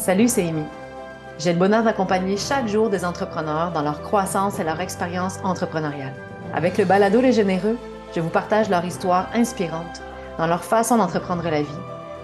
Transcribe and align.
Salut, 0.00 0.28
c'est 0.28 0.48
Amy. 0.48 0.64
J'ai 1.38 1.52
le 1.52 1.58
bonheur 1.58 1.82
d'accompagner 1.82 2.38
chaque 2.38 2.66
jour 2.66 2.88
des 2.88 3.04
entrepreneurs 3.04 3.70
dans 3.70 3.82
leur 3.82 4.00
croissance 4.00 4.58
et 4.58 4.64
leur 4.64 4.80
expérience 4.80 5.38
entrepreneuriale. 5.44 6.14
Avec 6.54 6.78
le 6.78 6.86
balado 6.86 7.20
Les 7.20 7.34
Généreux, 7.34 7.76
je 8.16 8.20
vous 8.20 8.30
partage 8.30 8.70
leur 8.70 8.82
histoire 8.82 9.28
inspirante 9.34 10.00
dans 10.38 10.46
leur 10.46 10.64
façon 10.64 10.96
d'entreprendre 10.96 11.44
la 11.44 11.60
vie, 11.60 11.68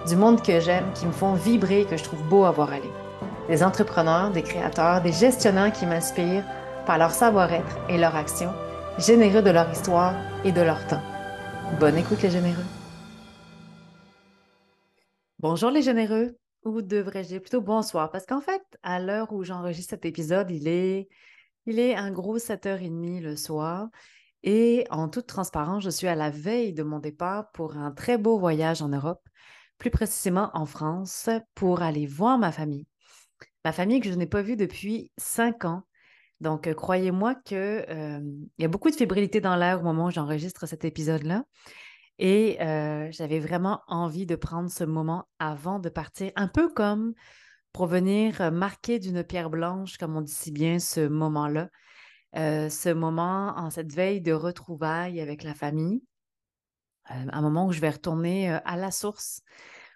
du 0.07 0.15
monde 0.15 0.41
que 0.41 0.59
j'aime, 0.59 0.91
qui 0.95 1.05
me 1.05 1.11
font 1.11 1.33
vibrer 1.33 1.81
et 1.81 1.85
que 1.85 1.97
je 1.97 2.03
trouve 2.03 2.23
beau 2.23 2.45
à 2.45 2.51
voir 2.51 2.71
aller. 2.71 2.89
Des 3.47 3.61
entrepreneurs, 3.63 4.31
des 4.31 4.41
créateurs, 4.41 5.03
des 5.03 5.11
gestionnaires 5.11 5.71
qui 5.71 5.85
m'inspirent 5.85 6.45
par 6.87 6.97
leur 6.97 7.11
savoir-être 7.11 7.77
et 7.89 7.99
leur 7.99 8.15
action, 8.15 8.51
généreux 8.97 9.43
de 9.43 9.51
leur 9.51 9.69
histoire 9.71 10.15
et 10.43 10.51
de 10.51 10.61
leur 10.61 10.83
temps. 10.87 11.03
Bonne 11.79 11.99
écoute 11.99 12.23
les 12.23 12.31
généreux. 12.31 12.65
Bonjour 15.37 15.69
les 15.69 15.83
généreux. 15.83 16.35
Ou 16.67 16.81
devrais-je 16.81 17.29
dire 17.29 17.41
plutôt 17.41 17.61
bonsoir? 17.61 18.11
Parce 18.11 18.25
qu'en 18.25 18.41
fait, 18.41 18.61
à 18.83 18.99
l'heure 18.99 19.31
où 19.31 19.41
j'enregistre 19.45 19.91
cet 19.91 20.03
épisode, 20.03 20.51
il 20.51 20.67
est, 20.67 21.07
il 21.65 21.79
est 21.79 21.95
un 21.95 22.11
gros 22.11 22.37
7h30 22.39 23.21
le 23.21 23.37
soir. 23.37 23.87
Et 24.43 24.85
en 24.89 25.07
toute 25.07 25.27
transparence, 25.27 25.83
je 25.85 25.89
suis 25.89 26.07
à 26.07 26.15
la 26.15 26.29
veille 26.29 26.73
de 26.73 26.83
mon 26.83 26.99
départ 26.99 27.51
pour 27.53 27.77
un 27.77 27.91
très 27.91 28.17
beau 28.17 28.37
voyage 28.37 28.81
en 28.81 28.89
Europe, 28.89 29.21
plus 29.77 29.91
précisément 29.91 30.51
en 30.53 30.65
France, 30.65 31.29
pour 31.55 31.81
aller 31.83 32.05
voir 32.05 32.37
ma 32.37 32.51
famille. 32.51 32.85
Ma 33.63 33.71
famille 33.71 34.01
que 34.01 34.09
je 34.09 34.15
n'ai 34.15 34.27
pas 34.27 34.41
vue 34.41 34.57
depuis 34.57 35.13
cinq 35.17 35.63
ans. 35.63 35.83
Donc, 36.41 36.71
croyez-moi 36.73 37.35
qu'il 37.35 37.57
euh, 37.57 38.19
y 38.57 38.65
a 38.65 38.67
beaucoup 38.67 38.89
de 38.89 38.95
fébrilité 38.95 39.39
dans 39.39 39.55
l'air 39.55 39.79
au 39.79 39.83
moment 39.83 40.07
où 40.07 40.11
j'enregistre 40.11 40.65
cet 40.65 40.83
épisode-là. 40.83 41.45
Et 42.19 42.57
j'avais 43.11 43.39
vraiment 43.39 43.81
envie 43.87 44.25
de 44.25 44.35
prendre 44.35 44.69
ce 44.71 44.83
moment 44.83 45.27
avant 45.39 45.79
de 45.79 45.89
partir, 45.89 46.31
un 46.35 46.47
peu 46.47 46.67
comme 46.73 47.13
pour 47.73 47.85
venir 47.85 48.51
marquer 48.51 48.97
d'une 48.97 49.23
pierre 49.23 49.51
blanche, 49.51 49.97
comme 49.97 50.15
on 50.17 50.21
dit 50.21 50.33
si 50.33 50.51
bien, 50.51 50.79
ce 50.79 51.07
moment-là, 51.07 51.69
ce 52.33 52.91
moment 52.93 53.53
en 53.55 53.69
cette 53.69 53.93
veille 53.93 54.21
de 54.21 54.33
retrouvailles 54.33 55.21
avec 55.21 55.43
la 55.43 55.53
famille, 55.53 56.01
un 57.05 57.41
moment 57.41 57.67
où 57.67 57.71
je 57.71 57.81
vais 57.81 57.91
retourner 57.91 58.49
à 58.49 58.75
la 58.75 58.91
source, 58.91 59.41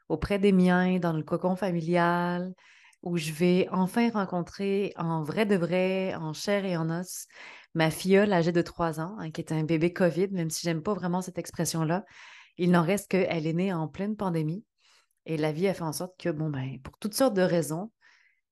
auprès 0.08 0.38
des 0.40 0.52
miens, 0.52 1.00
dans 1.00 1.14
le 1.14 1.24
cocon 1.24 1.56
familial, 1.56 2.53
où 3.02 3.18
je 3.18 3.31
vais 3.31 3.68
enfin 3.72 4.12
rencontrer 4.12 4.94
en 4.96 5.24
vrai 5.24 5.48
de 5.48 5.56
vrai, 5.56 6.14
en 6.14 6.34
chair 6.34 6.66
et 6.66 6.78
en 6.78 6.90
os, 6.92 7.26
ma 7.74 7.90
filleule 7.92 8.34
âgée 8.34 8.52
de 8.52 8.62
3 8.62 9.00
ans, 9.00 9.16
hein, 9.20 9.32
qui 9.32 9.42
est 9.42 9.52
un 9.52 9.64
bébé 9.64 9.94
COVID, 9.94 10.30
même 10.32 10.50
si 10.50 10.62
j'aime 10.64 10.82
pas 10.82 10.94
vraiment 10.94 11.22
cette 11.22 11.38
expression-là, 11.38 12.06
il 12.58 12.72
n'en 12.72 12.84
reste 12.84 13.10
qu'elle 13.10 13.48
est 13.48 13.54
née 13.54 13.74
en 13.74 13.88
pleine 13.88 14.16
pandémie. 14.16 14.64
Et 15.26 15.38
la 15.38 15.52
vie 15.52 15.68
a 15.68 15.74
fait 15.74 15.84
en 15.84 15.94
sorte 15.94 16.20
que, 16.20 16.30
bon, 16.30 16.50
ben, 16.50 16.80
pour 16.84 16.98
toutes 16.98 17.14
sortes 17.14 17.34
de 17.34 17.42
raisons, 17.42 17.92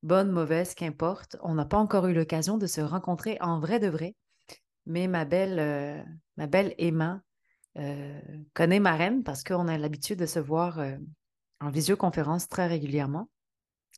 bonnes, 0.04 0.32
mauvaises, 0.32 0.76
qu'importe, 0.76 1.36
on 1.42 1.56
n'a 1.56 1.66
pas 1.66 1.78
encore 1.78 2.08
eu 2.08 2.14
l'occasion 2.14 2.58
de 2.58 2.68
se 2.68 2.82
rencontrer 2.82 3.38
en 3.42 3.60
vrai 3.60 3.80
de 3.80 3.88
vrai. 3.88 4.16
Mais 4.86 5.08
ma 5.08 5.26
belle, 5.26 5.60
euh, 5.60 6.02
ma 6.38 6.48
belle 6.48 6.74
Emma 6.78 7.22
euh, 7.78 8.20
connaît 8.54 8.80
ma 8.80 8.96
reine 8.96 9.24
parce 9.24 9.44
qu'on 9.44 9.68
a 9.68 9.78
l'habitude 9.78 10.20
de 10.20 10.26
se 10.26 10.40
voir 10.40 10.80
euh, 10.80 10.98
en 11.60 11.70
visioconférence 11.70 12.48
très 12.48 12.68
régulièrement. 12.68 13.30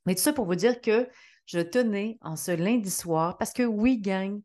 Mais 0.06 0.16
tout 0.16 0.22
ça 0.22 0.34
pour 0.34 0.46
vous 0.46 0.56
dire 0.56 0.82
que 0.82 1.08
je 1.46 1.60
tenais 1.60 2.18
en 2.22 2.36
ce 2.36 2.52
lundi 2.52 2.90
soir, 2.90 3.38
parce 3.38 3.54
que 3.54 3.64
oui, 3.64 4.00
gang, 4.00 4.42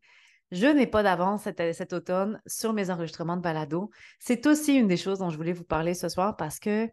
je 0.51 0.67
n'ai 0.67 0.87
pas 0.87 1.03
d'avance 1.03 1.43
cet, 1.43 1.93
automne 1.93 2.41
sur 2.45 2.73
mes 2.73 2.89
enregistrements 2.89 3.37
de 3.37 3.41
balado. 3.41 3.89
C'est 4.19 4.45
aussi 4.45 4.75
une 4.75 4.87
des 4.87 4.97
choses 4.97 5.19
dont 5.19 5.29
je 5.29 5.37
voulais 5.37 5.53
vous 5.53 5.63
parler 5.63 5.93
ce 5.93 6.09
soir 6.09 6.35
parce 6.37 6.59
que 6.59 6.89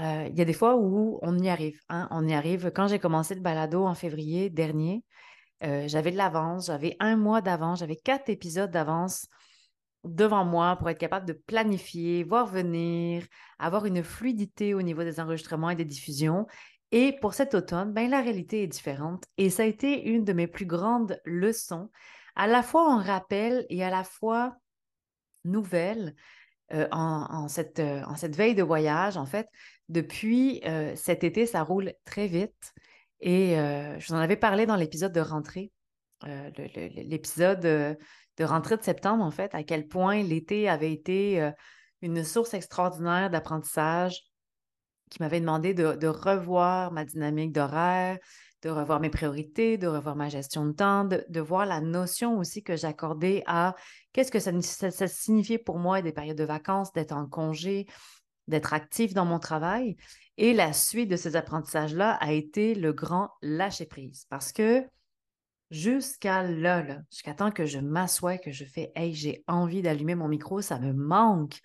euh, 0.00 0.28
il 0.28 0.36
y 0.36 0.42
a 0.42 0.44
des 0.44 0.52
fois 0.52 0.76
où 0.76 1.18
on 1.22 1.38
y 1.38 1.48
arrive. 1.48 1.80
Hein. 1.88 2.08
On 2.10 2.26
y 2.26 2.34
arrive. 2.34 2.70
Quand 2.74 2.88
j'ai 2.88 2.98
commencé 2.98 3.34
le 3.34 3.40
balado 3.40 3.86
en 3.86 3.94
février 3.94 4.50
dernier, 4.50 5.04
euh, 5.64 5.88
j'avais 5.88 6.10
de 6.10 6.16
l'avance, 6.16 6.66
j'avais 6.66 6.96
un 7.00 7.16
mois 7.16 7.40
d'avance, 7.40 7.78
j'avais 7.78 7.96
quatre 7.96 8.28
épisodes 8.28 8.70
d'avance 8.70 9.26
devant 10.04 10.44
moi 10.44 10.76
pour 10.76 10.90
être 10.90 10.98
capable 10.98 11.26
de 11.26 11.32
planifier, 11.32 12.24
voir 12.24 12.46
venir, 12.46 13.26
avoir 13.58 13.86
une 13.86 14.02
fluidité 14.02 14.74
au 14.74 14.82
niveau 14.82 15.02
des 15.02 15.18
enregistrements 15.20 15.70
et 15.70 15.76
des 15.76 15.84
diffusions. 15.84 16.46
Et 16.92 17.16
pour 17.20 17.34
cet 17.34 17.54
automne, 17.54 17.92
ben, 17.92 18.10
la 18.10 18.20
réalité 18.20 18.62
est 18.62 18.68
différente. 18.68 19.24
Et 19.38 19.50
ça 19.50 19.62
a 19.62 19.66
été 19.66 20.08
une 20.08 20.24
de 20.24 20.32
mes 20.32 20.46
plus 20.46 20.66
grandes 20.66 21.20
leçons 21.24 21.90
à 22.36 22.46
la 22.46 22.62
fois 22.62 22.88
en 22.88 22.98
rappel 22.98 23.66
et 23.70 23.82
à 23.82 23.90
la 23.90 24.04
fois 24.04 24.56
nouvelle 25.44 26.14
euh, 26.72 26.88
en, 26.90 27.46
cette, 27.46 27.78
euh, 27.78 28.02
en, 28.06 28.16
cette, 28.16 28.34
veille 28.34 28.56
de 28.56 28.62
voyage. 28.62 29.16
En 29.16 29.26
fait, 29.26 29.48
depuis 29.88 30.60
euh, 30.64 30.96
cet 30.96 31.22
été, 31.22 31.46
ça 31.46 31.62
roule 31.62 31.92
très 32.04 32.26
vite. 32.26 32.74
Et 33.20 33.54
je 33.54 34.06
vous 34.08 34.14
en 34.14 34.18
avais 34.18 34.36
parlé 34.36 34.66
dans 34.66 34.76
l'épisode 34.76 35.12
de 35.12 35.22
rentrée, 35.22 35.72
l'épisode 36.26 37.60
de, 37.60 38.44
rentrée 38.44 38.76
de 38.76 38.82
septembre, 38.82 39.24
en 39.24 39.30
fait, 39.30 39.54
à 39.54 39.62
quel 39.62 39.86
point 39.88 40.22
l'été 40.22 40.68
avait 40.68 40.92
été 40.92 41.50
une 42.02 42.24
source 42.24 42.52
extraordinaire 42.52 43.30
d'apprentissage 43.30 44.20
qui 45.10 45.22
m'avait 45.22 45.40
demandé 45.40 45.72
de, 45.72 46.06
revoir 46.06 46.92
ma 46.92 47.06
dynamique 47.06 47.52
d'horaire, 47.52 48.18
de 48.66 48.70
revoir 48.72 48.98
mes 48.98 49.10
priorités, 49.10 49.78
de 49.78 49.86
revoir 49.86 50.16
ma 50.16 50.28
gestion 50.28 50.66
de 50.66 50.72
temps, 50.72 51.04
de, 51.04 51.40
voir 51.40 51.66
la 51.66 51.80
notion 51.80 52.36
aussi 52.36 52.64
que 52.64 52.74
j'accordais 52.74 53.44
à 53.46 53.76
qu'est-ce 54.12 54.32
que 54.32 54.40
ça, 54.40 54.50
ça, 54.90 55.06
signifiait 55.06 55.58
pour 55.58 55.78
moi 55.78 56.02
des 56.02 56.10
périodes 56.10 56.36
de 56.36 56.42
vacances, 56.42 56.92
d'être 56.92 57.12
en 57.12 57.26
congé, 57.26 57.86
d'être 58.48 58.72
actif 58.72 59.14
dans 59.14 59.24
mon 59.24 59.38
travail. 59.38 59.96
Et 60.36 60.52
la 60.52 60.72
suite 60.72 61.08
de 61.08 61.14
ces 61.14 61.36
apprentissages-là 61.36 62.14
a 62.14 62.32
été 62.32 62.74
le 62.74 62.92
grand 62.92 63.30
lâcher-prise 63.40 64.26
parce 64.30 64.50
que 64.50 64.84
jusqu'à 65.70 66.42
là, 66.42 66.84
jusqu'à 67.12 67.34
temps 67.34 67.52
que 67.52 67.66
je 67.66 67.78
m'assois, 67.78 68.36
que 68.36 68.50
je 68.50 68.64
fais 68.64 68.90
Hey, 68.96 69.14
j'ai 69.14 69.44
envie 69.46 69.80
d'allumer 69.80 70.16
mon 70.16 70.26
micro, 70.26 70.60
ça 70.60 70.80
me 70.80 70.92
manque 70.92 71.60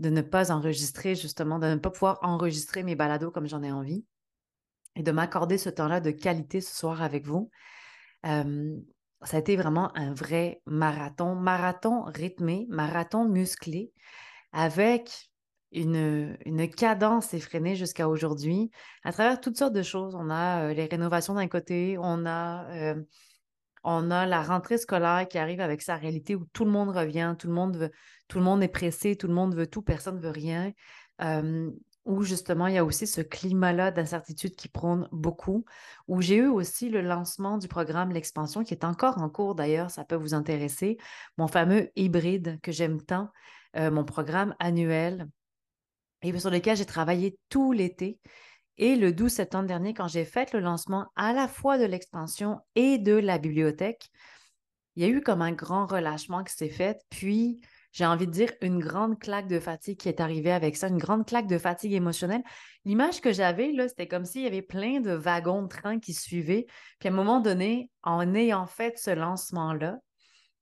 de 0.00 0.10
ne 0.10 0.20
pas 0.20 0.52
enregistrer, 0.52 1.14
justement, 1.14 1.58
de 1.58 1.68
ne 1.68 1.76
pas 1.76 1.90
pouvoir 1.90 2.18
enregistrer 2.20 2.82
mes 2.82 2.94
balados 2.94 3.30
comme 3.30 3.46
j'en 3.46 3.62
ai 3.62 3.72
envie 3.72 4.04
et 4.96 5.02
de 5.02 5.12
m'accorder 5.12 5.58
ce 5.58 5.70
temps-là 5.70 6.00
de 6.00 6.10
qualité 6.10 6.60
ce 6.60 6.74
soir 6.74 7.02
avec 7.02 7.26
vous. 7.26 7.50
ça 8.24 9.36
a 9.36 9.38
été 9.38 9.56
vraiment 9.56 9.96
un 9.96 10.12
vrai 10.14 10.62
marathon, 10.66 11.34
marathon 11.34 12.04
rythmé, 12.04 12.66
marathon 12.68 13.28
musclé, 13.28 13.92
avec 14.52 15.30
une, 15.72 16.36
une 16.44 16.68
cadence 16.68 17.34
effrénée 17.34 17.76
jusqu'à 17.76 18.08
aujourd'hui, 18.08 18.70
à 19.04 19.12
travers 19.12 19.40
toutes 19.40 19.58
sortes 19.58 19.74
de 19.74 19.82
choses. 19.82 20.14
On 20.14 20.30
a 20.30 20.72
les 20.72 20.86
rénovations 20.86 21.34
d'un 21.34 21.48
côté, 21.48 21.98
on 22.00 22.24
a, 22.26 22.94
on 23.84 24.10
a 24.10 24.26
la 24.26 24.42
rentrée 24.42 24.78
scolaire 24.78 25.26
qui 25.28 25.38
arrive 25.38 25.60
avec 25.60 25.82
sa 25.82 25.96
réalité 25.96 26.34
où 26.34 26.46
tout 26.52 26.64
le 26.64 26.70
monde 26.70 26.90
revient, 26.90 27.36
tout 27.38 27.48
le 27.48 27.54
monde 27.54 27.90
tout 28.28 28.38
le 28.38 28.44
monde 28.44 28.62
est 28.62 28.68
pressé, 28.68 29.16
tout 29.16 29.28
le 29.28 29.34
monde 29.34 29.54
veut 29.54 29.68
tout, 29.68 29.82
personne 29.82 30.16
ne 30.16 30.20
veut 30.20 30.30
rien 30.30 30.72
où 32.06 32.22
justement 32.22 32.68
il 32.68 32.74
y 32.74 32.78
a 32.78 32.84
aussi 32.84 33.06
ce 33.06 33.20
climat-là 33.20 33.90
d'incertitude 33.90 34.56
qui 34.56 34.68
prône 34.68 35.08
beaucoup, 35.12 35.64
où 36.08 36.22
j'ai 36.22 36.36
eu 36.36 36.46
aussi 36.46 36.88
le 36.88 37.02
lancement 37.02 37.58
du 37.58 37.68
programme 37.68 38.12
L'expansion 38.12 38.64
qui 38.64 38.72
est 38.72 38.84
encore 38.84 39.18
en 39.18 39.28
cours 39.28 39.54
d'ailleurs, 39.54 39.90
ça 39.90 40.04
peut 40.04 40.14
vous 40.14 40.32
intéresser, 40.32 40.96
mon 41.36 41.48
fameux 41.48 41.90
hybride 41.96 42.58
que 42.62 42.72
j'aime 42.72 43.02
tant, 43.02 43.30
euh, 43.76 43.90
mon 43.90 44.04
programme 44.04 44.54
annuel, 44.58 45.28
et 46.22 46.38
sur 46.38 46.50
lequel 46.50 46.76
j'ai 46.76 46.86
travaillé 46.86 47.38
tout 47.48 47.72
l'été. 47.72 48.18
Et 48.78 48.96
le 48.96 49.12
12 49.12 49.32
septembre 49.32 49.66
dernier, 49.66 49.94
quand 49.94 50.08
j'ai 50.08 50.24
fait 50.24 50.52
le 50.52 50.60
lancement 50.60 51.06
à 51.16 51.32
la 51.32 51.48
fois 51.48 51.78
de 51.78 51.84
l'expansion 51.84 52.60
et 52.74 52.98
de 52.98 53.14
la 53.14 53.38
bibliothèque, 53.38 54.10
il 54.96 55.02
y 55.02 55.06
a 55.06 55.08
eu 55.08 55.22
comme 55.22 55.42
un 55.42 55.52
grand 55.52 55.86
relâchement 55.86 56.42
qui 56.44 56.54
s'est 56.54 56.68
fait. 56.68 57.00
Puis, 57.10 57.60
j'ai 57.96 58.04
envie 58.04 58.26
de 58.26 58.30
dire, 58.30 58.52
une 58.60 58.78
grande 58.78 59.18
claque 59.18 59.48
de 59.48 59.58
fatigue 59.58 59.96
qui 59.96 60.10
est 60.10 60.20
arrivée 60.20 60.52
avec 60.52 60.76
ça, 60.76 60.88
une 60.88 60.98
grande 60.98 61.24
claque 61.24 61.46
de 61.46 61.56
fatigue 61.56 61.94
émotionnelle. 61.94 62.42
L'image 62.84 63.22
que 63.22 63.32
j'avais, 63.32 63.72
là, 63.72 63.88
c'était 63.88 64.06
comme 64.06 64.26
s'il 64.26 64.42
y 64.42 64.46
avait 64.46 64.60
plein 64.60 65.00
de 65.00 65.12
wagons 65.12 65.62
de 65.62 65.68
train 65.68 65.98
qui 65.98 66.12
suivaient. 66.12 66.66
Puis 66.98 67.08
à 67.08 67.12
un 67.12 67.14
moment 67.14 67.40
donné, 67.40 67.90
en 68.02 68.34
ayant 68.34 68.66
fait 68.66 68.98
ce 68.98 69.12
lancement-là, 69.12 69.96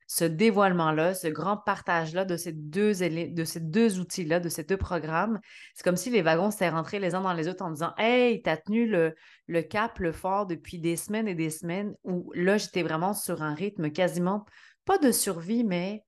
ce 0.06 0.24
dévoilement-là, 0.24 1.14
ce 1.14 1.26
grand 1.26 1.56
partage-là 1.56 2.24
de 2.24 2.36
ces 2.36 2.52
deux, 2.52 2.92
de 2.94 3.44
ces 3.44 3.60
deux 3.60 3.98
outils-là, 3.98 4.38
de 4.38 4.48
ces 4.48 4.62
deux 4.62 4.76
programmes, 4.76 5.40
c'est 5.74 5.82
comme 5.82 5.96
si 5.96 6.10
les 6.10 6.22
wagons 6.22 6.52
s'étaient 6.52 6.68
rentrés 6.68 7.00
les 7.00 7.16
uns 7.16 7.22
dans 7.22 7.32
les 7.32 7.48
autres 7.48 7.64
en 7.64 7.72
disant 7.72 7.94
Hey, 7.98 8.42
t'as 8.42 8.58
tenu 8.58 8.86
le, 8.86 9.16
le 9.48 9.62
cap, 9.62 9.98
le 9.98 10.12
fort 10.12 10.46
depuis 10.46 10.78
des 10.78 10.94
semaines 10.94 11.26
et 11.26 11.34
des 11.34 11.50
semaines, 11.50 11.96
où 12.04 12.30
là, 12.36 12.58
j'étais 12.58 12.84
vraiment 12.84 13.12
sur 13.12 13.42
un 13.42 13.54
rythme 13.54 13.90
quasiment, 13.90 14.46
pas 14.84 14.98
de 14.98 15.10
survie, 15.10 15.64
mais 15.64 16.03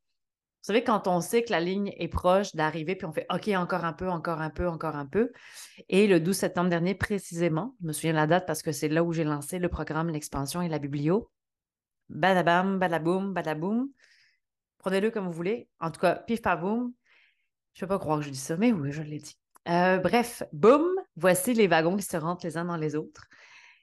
savez, 0.67 0.83
quand 0.83 1.07
on 1.07 1.21
sait 1.21 1.45
que 1.45 1.53
la 1.53 1.61
ligne 1.61 1.95
est 1.97 2.09
proche 2.09 2.55
d'arriver, 2.55 2.97
puis 2.97 3.07
on 3.07 3.13
fait 3.13 3.27
OK, 3.33 3.49
encore 3.49 3.85
un 3.85 3.93
peu, 3.93 4.09
encore 4.09 4.41
un 4.41 4.51
peu, 4.51 4.69
encore 4.69 4.97
un 4.97 5.07
peu. 5.07 5.31
Et 5.89 6.07
le 6.07 6.19
12 6.19 6.37
septembre 6.37 6.71
dernier, 6.71 6.95
précisément, 6.95 7.77
je 7.81 7.87
me 7.87 7.93
souviens 7.93 8.13
de 8.13 8.17
la 8.17 8.27
date 8.27 8.47
parce 8.47 8.63
que 8.63 8.73
c'est 8.73 8.89
là 8.89 9.05
où 9.05 9.13
j'ai 9.13 9.25
lancé 9.25 9.59
le 9.59 9.69
programme, 9.69 10.09
l'expansion 10.09 10.63
et 10.63 10.69
la 10.69 10.79
biblio. 10.79 11.31
Badabam, 12.09 12.79
badaboum, 12.79 13.33
badaboum. 13.33 13.89
Prenez-le 14.79 15.11
comme 15.11 15.27
vous 15.27 15.33
voulez. 15.33 15.69
En 15.81 15.91
tout 15.91 16.01
cas, 16.01 16.17
pif 16.17 16.43
boum. 16.43 16.93
Je 17.75 17.85
ne 17.85 17.89
peux 17.89 17.95
pas 17.95 17.99
croire 17.99 18.19
que 18.19 18.25
je 18.25 18.31
dis 18.31 18.39
ça, 18.39 18.57
mais 18.57 18.73
oui, 18.73 18.91
je 18.91 19.03
l'ai 19.03 19.19
dit. 19.19 19.37
Euh, 19.69 19.99
bref, 19.99 20.43
boum, 20.53 20.87
voici 21.17 21.55
les 21.55 21.67
wagons 21.67 21.97
qui 21.97 22.05
se 22.05 22.17
rentrent 22.17 22.45
les 22.45 22.57
uns 22.57 22.65
dans 22.65 22.77
les 22.77 22.97
autres. 22.97 23.27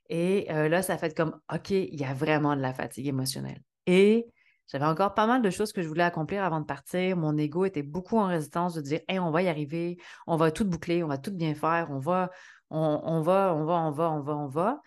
Et 0.10 0.52
euh, 0.52 0.68
là, 0.68 0.82
ça 0.82 0.98
fait 0.98 1.16
comme, 1.16 1.40
OK, 1.54 1.70
il 1.70 2.00
y 2.00 2.04
a 2.04 2.14
vraiment 2.14 2.56
de 2.56 2.62
la 2.62 2.74
fatigue 2.74 3.08
émotionnelle. 3.08 3.62
Et 3.86 4.28
j'avais 4.68 4.86
encore 4.86 5.14
pas 5.14 5.28
mal 5.28 5.42
de 5.42 5.50
choses 5.50 5.74
que 5.74 5.82
je 5.82 5.88
voulais 5.88 6.04
accomplir 6.04 6.44
avant 6.44 6.60
de 6.60 6.66
partir. 6.66 7.18
Mon 7.18 7.38
ego 7.38 7.66
était 7.66 7.84
beaucoup 7.84 8.18
en 8.18 8.28
résistance 8.28 8.74
de 8.74 8.82
dire, 8.82 9.02
hey, 9.08 9.20
on 9.20 9.32
va 9.32 9.44
y 9.44 9.48
arriver, 9.48 9.98
on 10.28 10.38
va 10.38 10.52
tout 10.52 10.66
boucler, 10.66 11.04
on 11.04 11.08
va 11.08 11.18
tout 11.18 11.32
bien 11.32 11.54
faire, 11.54 11.88
on 11.92 12.00
va, 12.00 12.32
on, 12.70 13.22
va, 13.22 13.54
on 13.56 13.66
va, 13.66 13.82
on 13.82 13.92
va, 13.92 14.12
on 14.12 14.22
va, 14.22 14.38
on 14.38 14.48
va. 14.48 14.82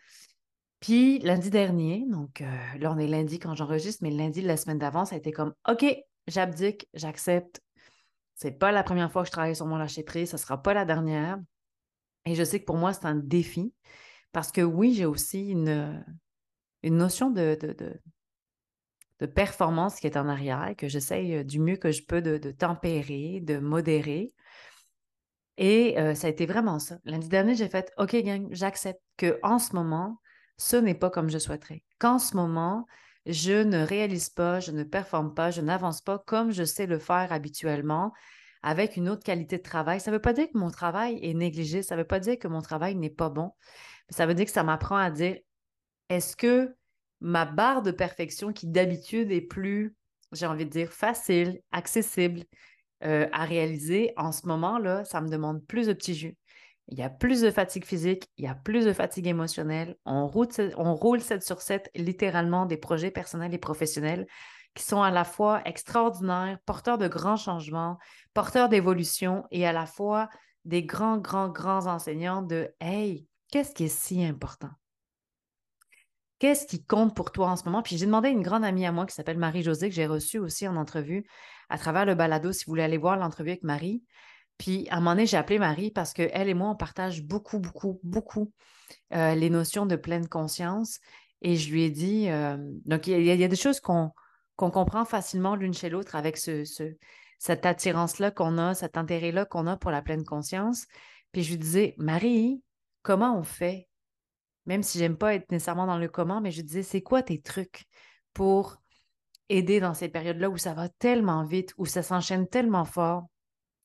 Puis 0.80 1.18
lundi 1.20 1.50
dernier, 1.50 2.04
donc 2.08 2.40
euh, 2.40 2.78
là, 2.78 2.92
on 2.92 2.98
est 2.98 3.06
lundi 3.06 3.38
quand 3.38 3.54
j'enregistre, 3.54 4.02
mais 4.02 4.10
lundi 4.10 4.42
de 4.42 4.46
la 4.46 4.56
semaine 4.56 4.78
d'avant, 4.78 5.04
ça 5.04 5.14
a 5.14 5.18
été 5.18 5.32
comme, 5.32 5.54
OK, 5.68 5.84
j'abdique, 6.26 6.88
j'accepte. 6.94 7.60
C'est 8.34 8.52
pas 8.52 8.72
la 8.72 8.82
première 8.82 9.10
fois 9.10 9.22
que 9.22 9.26
je 9.26 9.32
travaille 9.32 9.56
sur 9.56 9.66
mon 9.66 9.76
lâcher-prise, 9.76 10.30
ce 10.30 10.36
sera 10.36 10.62
pas 10.62 10.74
la 10.74 10.84
dernière. 10.84 11.38
Et 12.26 12.34
je 12.34 12.44
sais 12.44 12.60
que 12.60 12.64
pour 12.64 12.76
moi, 12.76 12.92
c'est 12.92 13.06
un 13.06 13.14
défi 13.14 13.72
parce 14.32 14.52
que 14.52 14.60
oui, 14.60 14.92
j'ai 14.92 15.06
aussi 15.06 15.48
une, 15.48 16.04
une 16.82 16.96
notion 16.96 17.30
de, 17.30 17.56
de, 17.60 18.00
performance 19.24 19.98
qui 19.98 20.06
est 20.06 20.18
en 20.18 20.28
arrière, 20.28 20.74
que 20.76 20.88
j'essaye 20.88 21.42
du 21.44 21.58
mieux 21.58 21.76
que 21.76 21.90
je 21.90 22.02
peux 22.04 22.20
de, 22.20 22.50
tempérer, 22.50 23.40
de 23.40 23.56
modérer. 23.56 24.34
Et 25.56 25.96
ça 26.14 26.26
a 26.26 26.30
été 26.30 26.44
vraiment 26.44 26.78
ça. 26.78 26.98
Lundi 27.04 27.28
dernier, 27.28 27.54
j'ai 27.54 27.68
fait 27.70 27.90
OK, 27.96 28.14
gang, 28.16 28.46
j'accepte 28.50 29.00
qu'en 29.18 29.58
ce 29.58 29.74
moment, 29.74 30.20
ce 30.58 30.76
n'est 30.76 30.94
pas 30.94 31.08
comme 31.08 31.30
je 31.30 31.38
souhaiterais. 31.38 31.82
Qu'en 31.98 32.18
ce 32.18 32.36
moment, 32.36 32.86
je 33.26 33.62
ne 33.62 33.84
réalise 33.84 34.28
pas, 34.28 34.60
je 34.60 34.70
ne 34.70 34.84
performe 34.84 35.34
pas, 35.34 35.50
je 35.50 35.60
n'avance 35.60 36.00
pas 36.00 36.18
comme 36.18 36.52
je 36.52 36.64
sais 36.64 36.86
le 36.86 36.98
faire 36.98 37.32
habituellement 37.32 38.12
avec 38.62 38.96
une 38.96 39.08
autre 39.08 39.22
qualité 39.22 39.58
de 39.58 39.62
travail. 39.62 40.00
Ça 40.00 40.10
ne 40.10 40.16
veut 40.16 40.22
pas 40.22 40.32
dire 40.32 40.46
que 40.46 40.58
mon 40.58 40.70
travail 40.70 41.18
est 41.22 41.34
négligé, 41.34 41.82
ça 41.82 41.94
ne 41.94 42.00
veut 42.00 42.06
pas 42.06 42.20
dire 42.20 42.38
que 42.38 42.48
mon 42.48 42.62
travail 42.62 42.94
n'est 42.94 43.10
pas 43.10 43.28
bon. 43.28 43.52
Ça 44.10 44.26
veut 44.26 44.34
dire 44.34 44.46
que 44.46 44.52
ça 44.52 44.62
m'apprend 44.62 44.96
à 44.96 45.10
dire 45.10 45.36
est-ce 46.08 46.36
que 46.36 46.74
ma 47.20 47.44
barre 47.44 47.82
de 47.82 47.90
perfection, 47.90 48.52
qui 48.52 48.66
d'habitude 48.66 49.30
est 49.32 49.40
plus, 49.40 49.94
j'ai 50.32 50.46
envie 50.46 50.64
de 50.64 50.70
dire, 50.70 50.92
facile, 50.92 51.60
accessible 51.72 52.44
euh, 53.04 53.28
à 53.32 53.44
réaliser, 53.44 54.12
en 54.16 54.32
ce 54.32 54.46
moment-là, 54.46 55.04
ça 55.04 55.20
me 55.20 55.28
demande 55.28 55.64
plus 55.66 55.86
de 55.86 55.92
petits 55.92 56.14
jus. 56.14 56.36
Il 56.88 56.98
y 56.98 57.02
a 57.02 57.10
plus 57.10 57.40
de 57.40 57.50
fatigue 57.50 57.84
physique, 57.84 58.30
il 58.36 58.44
y 58.44 58.48
a 58.48 58.54
plus 58.54 58.84
de 58.84 58.92
fatigue 58.92 59.26
émotionnelle. 59.26 59.96
On 60.04 60.28
roule, 60.28 60.48
on 60.76 60.94
roule 60.94 61.20
7 61.20 61.42
sur 61.42 61.60
7 61.60 61.90
littéralement 61.96 62.64
des 62.64 62.76
projets 62.76 63.10
personnels 63.10 63.52
et 63.54 63.58
professionnels 63.58 64.26
qui 64.76 64.84
sont 64.84 65.02
à 65.02 65.10
la 65.10 65.24
fois 65.24 65.62
extraordinaires, 65.64 66.58
porteurs 66.64 66.98
de 66.98 67.08
grands 67.08 67.36
changements, 67.36 67.98
porteurs 68.34 68.68
d'évolution 68.68 69.44
et 69.50 69.66
à 69.66 69.72
la 69.72 69.86
fois 69.86 70.28
des 70.64 70.84
grands, 70.84 71.16
grands, 71.16 71.48
grands 71.48 71.86
enseignants 71.86 72.42
de 72.42 72.72
Hey, 72.80 73.26
qu'est-ce 73.50 73.74
qui 73.74 73.84
est 73.84 73.88
si 73.88 74.24
important? 74.24 74.70
Qu'est-ce 76.38 76.66
qui 76.66 76.84
compte 76.84 77.16
pour 77.16 77.32
toi 77.32 77.48
en 77.48 77.56
ce 77.56 77.64
moment? 77.64 77.82
Puis 77.82 77.96
j'ai 77.96 78.06
demandé 78.06 78.28
à 78.28 78.30
une 78.30 78.42
grande 78.42 78.64
amie 78.64 78.84
à 78.84 78.92
moi 78.92 79.06
qui 79.06 79.14
s'appelle 79.14 79.38
Marie-Josée, 79.38 79.88
que 79.88 79.94
j'ai 79.94 80.06
reçue 80.06 80.38
aussi 80.38 80.68
en 80.68 80.76
entrevue 80.76 81.26
à 81.68 81.78
travers 81.78 82.04
le 82.04 82.14
balado, 82.14 82.52
si 82.52 82.64
vous 82.64 82.72
voulez 82.72 82.82
aller 82.82 82.98
voir 82.98 83.16
l'entrevue 83.16 83.50
avec 83.50 83.62
Marie. 83.62 84.02
Puis 84.58 84.86
à 84.90 84.96
un 84.96 84.98
moment 84.98 85.12
donné, 85.12 85.26
j'ai 85.26 85.36
appelé 85.36 85.58
Marie 85.58 85.90
parce 85.90 86.12
qu'elle 86.12 86.48
et 86.48 86.54
moi, 86.54 86.70
on 86.70 86.76
partage 86.76 87.22
beaucoup, 87.22 87.58
beaucoup, 87.58 88.00
beaucoup 88.02 88.52
euh, 89.14 89.34
les 89.34 89.50
notions 89.50 89.86
de 89.86 89.96
pleine 89.96 90.28
conscience. 90.28 90.98
Et 91.42 91.56
je 91.56 91.70
lui 91.70 91.82
ai 91.84 91.90
dit, 91.90 92.28
euh, 92.28 92.56
donc 92.86 93.06
il 93.06 93.22
y, 93.22 93.44
a 93.44 93.48
des 93.48 93.56
choses 93.56 93.80
qu'on 93.80 94.12
comprend 94.56 95.04
facilement 95.04 95.54
l'une 95.54 95.74
chez 95.74 95.90
l'autre 95.90 96.16
avec 96.16 96.36
ce, 96.38 96.64
cette 97.38 97.66
attirance-là 97.66 98.30
qu'on 98.30 98.58
a, 98.58 98.74
cet 98.74 98.96
intérêt-là 98.96 99.44
qu'on 99.44 99.66
a 99.66 99.76
pour 99.76 99.90
la 99.90 100.02
pleine 100.02 100.24
conscience. 100.24 100.86
Puis 101.32 101.42
je 101.42 101.50
lui 101.50 101.58
disais, 101.58 101.94
Marie, 101.98 102.62
comment 103.02 103.38
on 103.38 103.42
fait? 103.42 103.88
Même 104.66 104.82
si 104.82 104.98
j'aime 104.98 105.16
pas 105.16 105.34
être 105.34 105.50
nécessairement 105.50 105.86
dans 105.86 105.98
le 105.98 106.08
comment, 106.08 106.40
mais 106.40 106.50
je 106.50 106.62
disais, 106.62 106.82
c'est 106.82 107.02
quoi 107.02 107.22
tes 107.22 107.40
trucs 107.40 107.84
pour 108.34 108.76
aider 109.48 109.80
dans 109.80 109.94
ces 109.94 110.08
périodes-là 110.08 110.50
où 110.50 110.56
ça 110.56 110.74
va 110.74 110.88
tellement 110.88 111.44
vite, 111.44 111.72
où 111.78 111.86
ça 111.86 112.02
s'enchaîne 112.02 112.48
tellement 112.48 112.84
fort? 112.84 113.26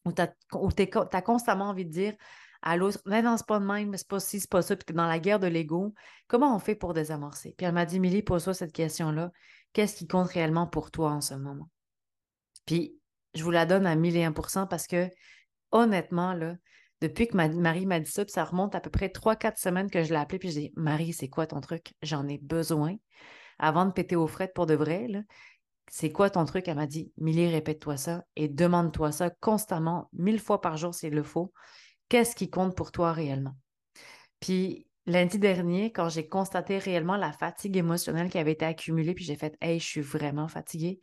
où 0.05 0.11
tu 0.11 0.21
as, 0.21 1.21
constamment 1.21 1.65
envie 1.65 1.85
de 1.85 1.91
dire 1.91 2.13
à 2.61 2.77
l'autre, 2.77 2.99
non, 3.05 3.21
non, 3.23 3.37
c'est 3.37 3.45
pas 3.45 3.59
de 3.59 3.65
même, 3.65 3.95
c'est 3.97 4.07
pas 4.07 4.19
ci, 4.19 4.39
c'est 4.39 4.49
pas 4.49 4.61
ça, 4.61 4.75
puis 4.75 4.85
tu 4.85 4.93
es 4.93 4.95
dans 4.95 5.07
la 5.07 5.19
guerre 5.19 5.39
de 5.39 5.47
l'ego, 5.47 5.93
comment 6.27 6.55
on 6.55 6.59
fait 6.59 6.75
pour 6.75 6.93
désamorcer? 6.93 7.55
Puis 7.57 7.65
elle 7.65 7.73
m'a 7.73 7.85
dit, 7.85 7.99
Milly, 7.99 8.21
pose-toi 8.21 8.53
cette 8.53 8.71
question-là. 8.71 9.31
Qu'est-ce 9.73 9.95
qui 9.95 10.07
compte 10.07 10.29
réellement 10.29 10.67
pour 10.67 10.91
toi 10.91 11.11
en 11.11 11.21
ce 11.21 11.33
moment? 11.33 11.69
Puis 12.65 12.95
je 13.33 13.43
vous 13.43 13.51
la 13.51 13.65
donne 13.65 13.87
à 13.87 13.95
1001% 13.95 14.67
parce 14.67 14.85
que 14.85 15.09
honnêtement, 15.71 16.33
là, 16.33 16.55
depuis 17.01 17.27
que 17.27 17.35
Marie 17.35 17.85
m'a 17.85 17.99
dit 17.99 18.09
ça, 18.09 18.23
ça 18.27 18.43
remonte 18.43 18.75
à 18.75 18.79
peu 18.79 18.89
près 18.89 19.07
3-4 19.09 19.57
semaines 19.57 19.89
que 19.89 20.03
je 20.03 20.09
l'ai 20.09 20.19
appelée, 20.19 20.39
puis 20.39 20.51
j'ai 20.51 20.61
dit 20.61 20.73
Marie, 20.75 21.13
c'est 21.13 21.29
quoi 21.29 21.47
ton 21.47 21.59
truc? 21.59 21.93
J'en 22.01 22.27
ai 22.27 22.37
besoin. 22.37 22.95
Avant 23.59 23.85
de 23.85 23.91
péter 23.91 24.15
aux 24.15 24.27
frettes 24.27 24.53
pour 24.53 24.65
de 24.65 24.75
vrai, 24.75 25.07
là, 25.07 25.21
c'est 25.89 26.11
quoi 26.11 26.29
ton 26.29 26.45
truc? 26.45 26.67
Elle 26.67 26.77
m'a 26.77 26.87
dit, 26.87 27.11
Milly, 27.17 27.47
répète-toi 27.49 27.97
ça 27.97 28.23
et 28.35 28.47
demande-toi 28.47 29.11
ça 29.11 29.29
constamment, 29.29 30.09
mille 30.13 30.39
fois 30.39 30.61
par 30.61 30.77
jour 30.77 30.95
s'il 30.95 31.13
le 31.13 31.23
faut. 31.23 31.51
Qu'est-ce 32.07 32.35
qui 32.35 32.49
compte 32.49 32.75
pour 32.75 32.91
toi 32.91 33.11
réellement? 33.11 33.55
Puis 34.39 34.87
lundi 35.05 35.39
dernier, 35.39 35.91
quand 35.91 36.09
j'ai 36.09 36.27
constaté 36.27 36.77
réellement 36.77 37.17
la 37.17 37.31
fatigue 37.31 37.77
émotionnelle 37.77 38.29
qui 38.29 38.37
avait 38.37 38.53
été 38.53 38.65
accumulée, 38.65 39.13
puis 39.13 39.25
j'ai 39.25 39.35
fait, 39.35 39.57
hey, 39.61 39.79
je 39.79 39.85
suis 39.85 40.01
vraiment 40.01 40.47
fatiguée, 40.47 40.99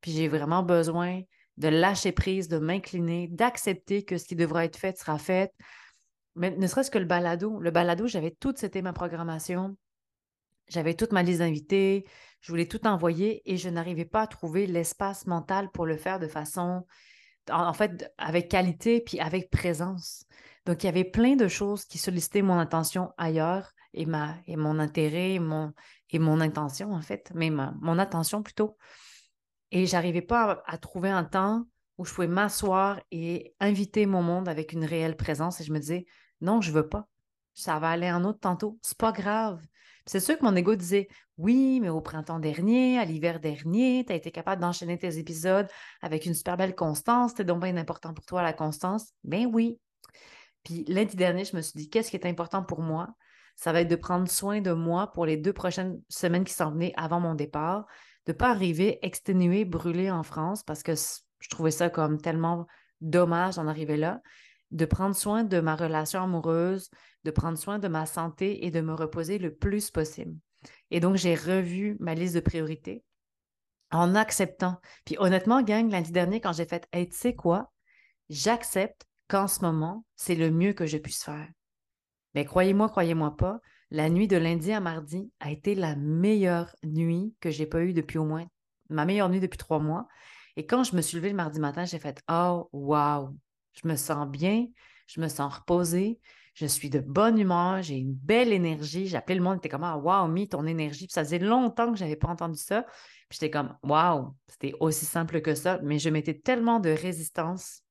puis 0.00 0.12
j'ai 0.12 0.28
vraiment 0.28 0.62
besoin 0.62 1.20
de 1.60 1.68
lâcher 1.68 2.10
prise, 2.12 2.48
de 2.48 2.58
m'incliner, 2.58 3.28
d'accepter 3.28 4.02
que 4.02 4.16
ce 4.16 4.24
qui 4.24 4.34
devra 4.34 4.64
être 4.64 4.78
fait 4.78 4.98
sera 4.98 5.18
fait. 5.18 5.52
Mais 6.34 6.50
ne 6.50 6.66
serait-ce 6.66 6.90
que 6.90 6.98
le 6.98 7.04
balado. 7.04 7.60
Le 7.60 7.70
balado, 7.70 8.06
j'avais 8.06 8.30
toute, 8.30 8.58
c'était 8.58 8.80
ma 8.80 8.94
programmation. 8.94 9.76
J'avais 10.68 10.94
toute 10.94 11.12
ma 11.12 11.22
liste 11.22 11.40
d'invités, 11.40 12.06
je 12.40 12.52
voulais 12.52 12.66
tout 12.66 12.86
envoyer 12.86 13.42
et 13.44 13.56
je 13.56 13.68
n'arrivais 13.68 14.04
pas 14.04 14.22
à 14.22 14.26
trouver 14.26 14.66
l'espace 14.66 15.26
mental 15.26 15.68
pour 15.72 15.84
le 15.84 15.96
faire 15.96 16.20
de 16.20 16.28
façon, 16.28 16.86
en, 17.50 17.72
fait, 17.72 18.10
avec 18.16 18.48
qualité 18.48 19.00
puis 19.00 19.18
avec 19.18 19.50
présence. 19.50 20.24
Donc, 20.64 20.82
il 20.82 20.86
y 20.86 20.88
avait 20.88 21.04
plein 21.04 21.34
de 21.34 21.48
choses 21.48 21.84
qui 21.84 21.98
sollicitaient 21.98 22.42
mon 22.42 22.58
attention 22.58 23.10
ailleurs 23.18 23.72
et, 23.92 24.06
ma, 24.06 24.36
et 24.46 24.56
mon 24.56 24.78
intérêt 24.78 25.32
et 25.34 25.38
mon, 25.40 25.74
et 26.08 26.20
mon 26.20 26.40
intention, 26.40 26.92
en 26.92 27.02
fait, 27.02 27.32
mais 27.34 27.50
mon 27.50 27.98
attention 27.98 28.42
plutôt. 28.42 28.76
Et 29.72 29.86
j'arrivais 29.86 30.22
pas 30.22 30.62
à, 30.66 30.78
trouver 30.78 31.10
un 31.10 31.24
temps 31.24 31.64
où 31.98 32.04
je 32.04 32.12
pouvais 32.14 32.26
m'asseoir 32.26 33.00
et 33.10 33.54
inviter 33.60 34.06
mon 34.06 34.22
monde 34.22 34.48
avec 34.48 34.72
une 34.72 34.84
réelle 34.84 35.16
présence. 35.16 35.60
Et 35.60 35.64
je 35.64 35.72
me 35.72 35.78
disais, 35.78 36.06
non, 36.40 36.60
je 36.60 36.72
veux 36.72 36.88
pas. 36.88 37.06
Ça 37.54 37.78
va 37.78 37.90
aller 37.90 38.10
en 38.10 38.24
autre 38.24 38.40
tantôt. 38.40 38.78
C'est 38.82 38.96
pas 38.96 39.12
grave. 39.12 39.60
C'est 40.06 40.20
sûr 40.20 40.38
que 40.38 40.44
mon 40.44 40.56
ego 40.56 40.74
disait 40.74 41.08
Oui, 41.36 41.78
mais 41.80 41.88
au 41.88 42.00
printemps 42.00 42.38
dernier, 42.38 42.98
à 42.98 43.04
l'hiver 43.04 43.38
dernier, 43.38 44.04
tu 44.06 44.12
as 44.12 44.16
été 44.16 44.30
capable 44.30 44.62
d'enchaîner 44.62 44.98
tes 44.98 45.18
épisodes 45.18 45.68
avec 46.00 46.26
une 46.26 46.34
super 46.34 46.56
belle 46.56 46.74
constance. 46.74 47.30
C'était 47.30 47.44
donc 47.44 47.62
bien 47.62 47.76
important 47.76 48.14
pour 48.14 48.24
toi 48.24 48.42
la 48.42 48.52
constance. 48.52 49.12
Ben 49.24 49.46
oui. 49.46 49.78
Puis 50.64 50.84
lundi 50.88 51.16
dernier, 51.16 51.44
je 51.44 51.54
me 51.54 51.62
suis 51.62 51.76
dit 51.76 51.90
Qu'est-ce 51.90 52.10
qui 52.10 52.16
est 52.16 52.26
important 52.26 52.62
pour 52.62 52.80
moi? 52.80 53.08
Ça 53.56 53.72
va 53.72 53.82
être 53.82 53.88
de 53.88 53.96
prendre 53.96 54.28
soin 54.28 54.60
de 54.60 54.72
moi 54.72 55.12
pour 55.12 55.26
les 55.26 55.36
deux 55.36 55.52
prochaines 55.52 56.00
semaines 56.08 56.44
qui 56.44 56.54
s'en 56.54 56.70
venaient 56.70 56.94
avant 56.96 57.20
mon 57.20 57.34
départ, 57.34 57.86
de 58.26 58.32
ne 58.32 58.36
pas 58.36 58.50
arriver 58.50 58.98
exténué, 59.02 59.64
brûlé 59.64 60.10
en 60.10 60.22
France 60.22 60.62
parce 60.62 60.82
que 60.82 60.92
je 60.94 61.48
trouvais 61.48 61.70
ça 61.70 61.90
comme 61.90 62.20
tellement 62.20 62.66
dommage 63.00 63.56
d'en 63.56 63.66
arriver 63.66 63.96
là 63.96 64.20
de 64.70 64.84
prendre 64.84 65.16
soin 65.16 65.44
de 65.44 65.60
ma 65.60 65.76
relation 65.76 66.22
amoureuse, 66.22 66.90
de 67.24 67.30
prendre 67.30 67.58
soin 67.58 67.78
de 67.78 67.88
ma 67.88 68.06
santé 68.06 68.64
et 68.66 68.70
de 68.70 68.80
me 68.80 68.94
reposer 68.94 69.38
le 69.38 69.54
plus 69.54 69.90
possible. 69.90 70.36
Et 70.90 71.00
donc, 71.00 71.16
j'ai 71.16 71.34
revu 71.34 71.96
ma 72.00 72.14
liste 72.14 72.34
de 72.34 72.40
priorités 72.40 73.02
en 73.90 74.14
acceptant. 74.14 74.80
Puis 75.04 75.16
honnêtement, 75.18 75.62
gang, 75.62 75.90
lundi 75.90 76.12
dernier, 76.12 76.40
quand 76.40 76.52
j'ai 76.52 76.66
fait 76.66 76.86
Hey, 76.92 77.08
tu 77.08 77.16
sais 77.16 77.34
quoi? 77.34 77.72
J'accepte 78.28 79.06
qu'en 79.28 79.48
ce 79.48 79.60
moment, 79.62 80.04
c'est 80.16 80.36
le 80.36 80.50
mieux 80.50 80.72
que 80.72 80.86
je 80.86 80.98
puisse 80.98 81.24
faire. 81.24 81.48
Mais 82.34 82.44
croyez-moi, 82.44 82.88
croyez-moi 82.88 83.36
pas, 83.36 83.60
la 83.90 84.08
nuit 84.08 84.28
de 84.28 84.36
lundi 84.36 84.72
à 84.72 84.80
mardi 84.80 85.30
a 85.40 85.50
été 85.50 85.74
la 85.74 85.96
meilleure 85.96 86.74
nuit 86.84 87.34
que 87.40 87.50
j'ai 87.50 87.66
pas 87.66 87.82
eue 87.82 87.92
depuis 87.92 88.18
au 88.18 88.24
moins, 88.24 88.46
ma 88.88 89.04
meilleure 89.04 89.28
nuit 89.28 89.40
depuis 89.40 89.58
trois 89.58 89.78
mois. 89.78 90.06
Et 90.56 90.66
quand 90.66 90.84
je 90.84 90.94
me 90.96 91.02
suis 91.02 91.16
levée 91.16 91.30
le 91.30 91.36
mardi 91.36 91.60
matin, 91.60 91.84
j'ai 91.84 91.98
fait 91.98 92.22
Oh, 92.30 92.68
wow! 92.72 93.36
Je 93.72 93.86
me 93.88 93.96
sens 93.96 94.28
bien, 94.28 94.66
je 95.06 95.20
me 95.20 95.28
sens 95.28 95.54
reposée, 95.54 96.20
je 96.54 96.66
suis 96.66 96.90
de 96.90 97.00
bonne 97.00 97.38
humeur, 97.38 97.82
j'ai 97.82 97.96
une 97.96 98.12
belle 98.12 98.52
énergie. 98.52 99.06
J'appelais 99.06 99.36
le 99.36 99.42
monde, 99.42 99.58
était 99.58 99.68
comme 99.68 99.84
Ah, 99.84 99.96
wow, 99.96 100.28
mis 100.28 100.48
ton 100.48 100.66
énergie. 100.66 101.06
Puis 101.06 101.14
ça 101.14 101.24
faisait 101.24 101.38
longtemps 101.38 101.90
que 101.92 101.98
je 101.98 102.04
n'avais 102.04 102.16
pas 102.16 102.28
entendu 102.28 102.58
ça. 102.58 102.82
Puis 103.28 103.38
j'étais 103.40 103.50
comme 103.50 103.76
Wow, 103.82 104.34
c'était 104.48 104.74
aussi 104.80 105.06
simple 105.06 105.40
que 105.40 105.54
ça. 105.54 105.78
Mais 105.82 105.98
je 105.98 106.10
mettais 106.10 106.34
tellement 106.34 106.80
de 106.80 106.90
résistance 106.90 107.82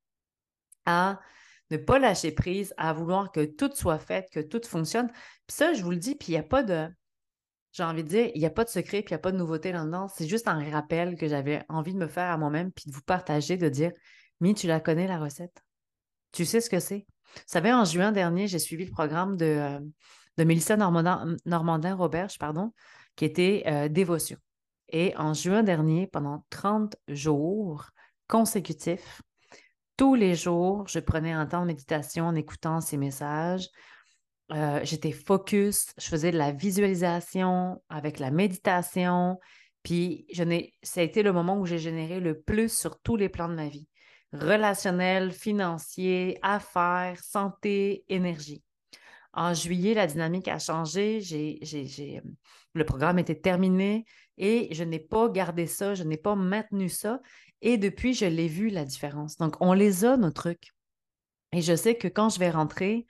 à 0.85 1.19
ne 1.71 1.77
pas 1.77 1.99
lâcher 1.99 2.31
prise, 2.31 2.73
à 2.77 2.93
vouloir 2.93 3.31
que 3.31 3.45
tout 3.45 3.71
soit 3.73 3.99
fait, 3.99 4.29
que 4.31 4.39
tout 4.39 4.61
fonctionne. 4.65 5.07
Puis 5.47 5.55
ça, 5.55 5.73
je 5.73 5.83
vous 5.83 5.91
le 5.91 5.97
dis, 5.97 6.15
puis 6.15 6.29
il 6.29 6.31
n'y 6.31 6.37
a 6.37 6.43
pas 6.43 6.63
de. 6.63 6.87
J'ai 7.71 7.83
envie 7.83 8.03
de 8.03 8.09
dire, 8.09 8.31
il 8.33 8.39
n'y 8.39 8.47
a 8.47 8.49
pas 8.49 8.63
de 8.63 8.69
secret, 8.69 9.01
puis 9.03 9.11
il 9.11 9.13
n'y 9.13 9.19
a 9.19 9.19
pas 9.19 9.31
de 9.31 9.37
nouveauté 9.37 9.71
là-dedans. 9.71 10.07
C'est 10.07 10.27
juste 10.27 10.47
un 10.47 10.63
rappel 10.71 11.15
que 11.15 11.27
j'avais 11.27 11.63
envie 11.69 11.93
de 11.93 11.99
me 11.99 12.07
faire 12.07 12.29
à 12.31 12.37
moi-même, 12.37 12.71
puis 12.71 12.85
de 12.89 12.95
vous 12.95 13.03
partager, 13.03 13.57
de 13.57 13.69
dire, 13.69 13.91
Mi, 14.41 14.55
tu 14.55 14.67
la 14.67 14.79
connais, 14.79 15.07
la 15.07 15.19
recette? 15.19 15.63
Tu 16.31 16.45
sais 16.45 16.61
ce 16.61 16.69
que 16.69 16.79
c'est? 16.79 17.05
Vous 17.35 17.41
savez, 17.45 17.71
en 17.71 17.85
juin 17.85 18.11
dernier, 18.11 18.47
j'ai 18.47 18.59
suivi 18.59 18.85
le 18.85 18.91
programme 18.91 19.37
de, 19.37 19.45
euh, 19.45 19.79
de 20.37 20.43
Mélissa 20.43 20.77
Normandin-Roberge, 20.77 22.39
pardon, 22.39 22.73
qui 23.15 23.25
était 23.25 23.63
euh, 23.67 23.87
Dévotion. 23.87 24.37
Et 24.91 25.15
en 25.17 25.33
juin 25.33 25.61
dernier, 25.61 26.07
pendant 26.07 26.45
30 26.49 26.95
jours 27.07 27.89
consécutifs, 28.27 29.21
tous 29.99 30.15
les 30.15 30.33
jours, 30.33 30.87
je 30.87 30.99
prenais 30.99 31.33
un 31.33 31.45
temps 31.45 31.59
de 31.59 31.67
méditation 31.67 32.23
en 32.23 32.33
écoutant 32.33 32.79
ces 32.79 32.95
messages. 32.95 33.67
Euh, 34.49 34.79
j'étais 34.83 35.11
focus, 35.11 35.87
je 35.97 36.07
faisais 36.07 36.31
de 36.31 36.37
la 36.37 36.53
visualisation 36.53 37.83
avec 37.89 38.17
la 38.19 38.31
méditation. 38.31 39.37
Puis, 39.83 40.25
je 40.31 40.43
ça 40.83 41.01
a 41.01 41.03
été 41.03 41.21
le 41.21 41.33
moment 41.33 41.59
où 41.59 41.65
j'ai 41.65 41.79
généré 41.79 42.21
le 42.21 42.39
plus 42.39 42.73
sur 42.73 42.97
tous 43.01 43.17
les 43.17 43.27
plans 43.27 43.49
de 43.49 43.55
ma 43.55 43.67
vie 43.67 43.89
relationnel, 44.31 45.33
financier, 45.33 46.37
affaires, 46.43 47.21
santé, 47.21 48.05
énergie. 48.07 48.63
En 49.33 49.53
juillet, 49.53 49.95
la 49.95 50.07
dynamique 50.07 50.47
a 50.47 50.59
changé. 50.59 51.19
Le 52.73 52.83
programme 52.85 53.19
était 53.19 53.39
terminé 53.39 54.05
et 54.37 54.69
je 54.71 54.85
n'ai 54.85 54.99
pas 54.99 55.27
gardé 55.27 55.67
ça, 55.67 55.93
je 55.93 56.03
n'ai 56.03 56.17
pas 56.17 56.35
maintenu 56.35 56.87
ça. 56.87 57.19
Et 57.61 57.77
depuis, 57.77 58.13
je 58.13 58.25
l'ai 58.25 58.47
vu, 58.47 58.69
la 58.69 58.85
différence. 58.85 59.37
Donc, 59.37 59.55
on 59.59 59.73
les 59.73 60.05
a, 60.05 60.17
nos 60.17 60.31
trucs. 60.31 60.73
Et 61.51 61.61
je 61.61 61.75
sais 61.75 61.95
que 61.95 62.07
quand 62.07 62.29
je 62.29 62.39
vais 62.39 62.51
rentrer, 62.51 63.05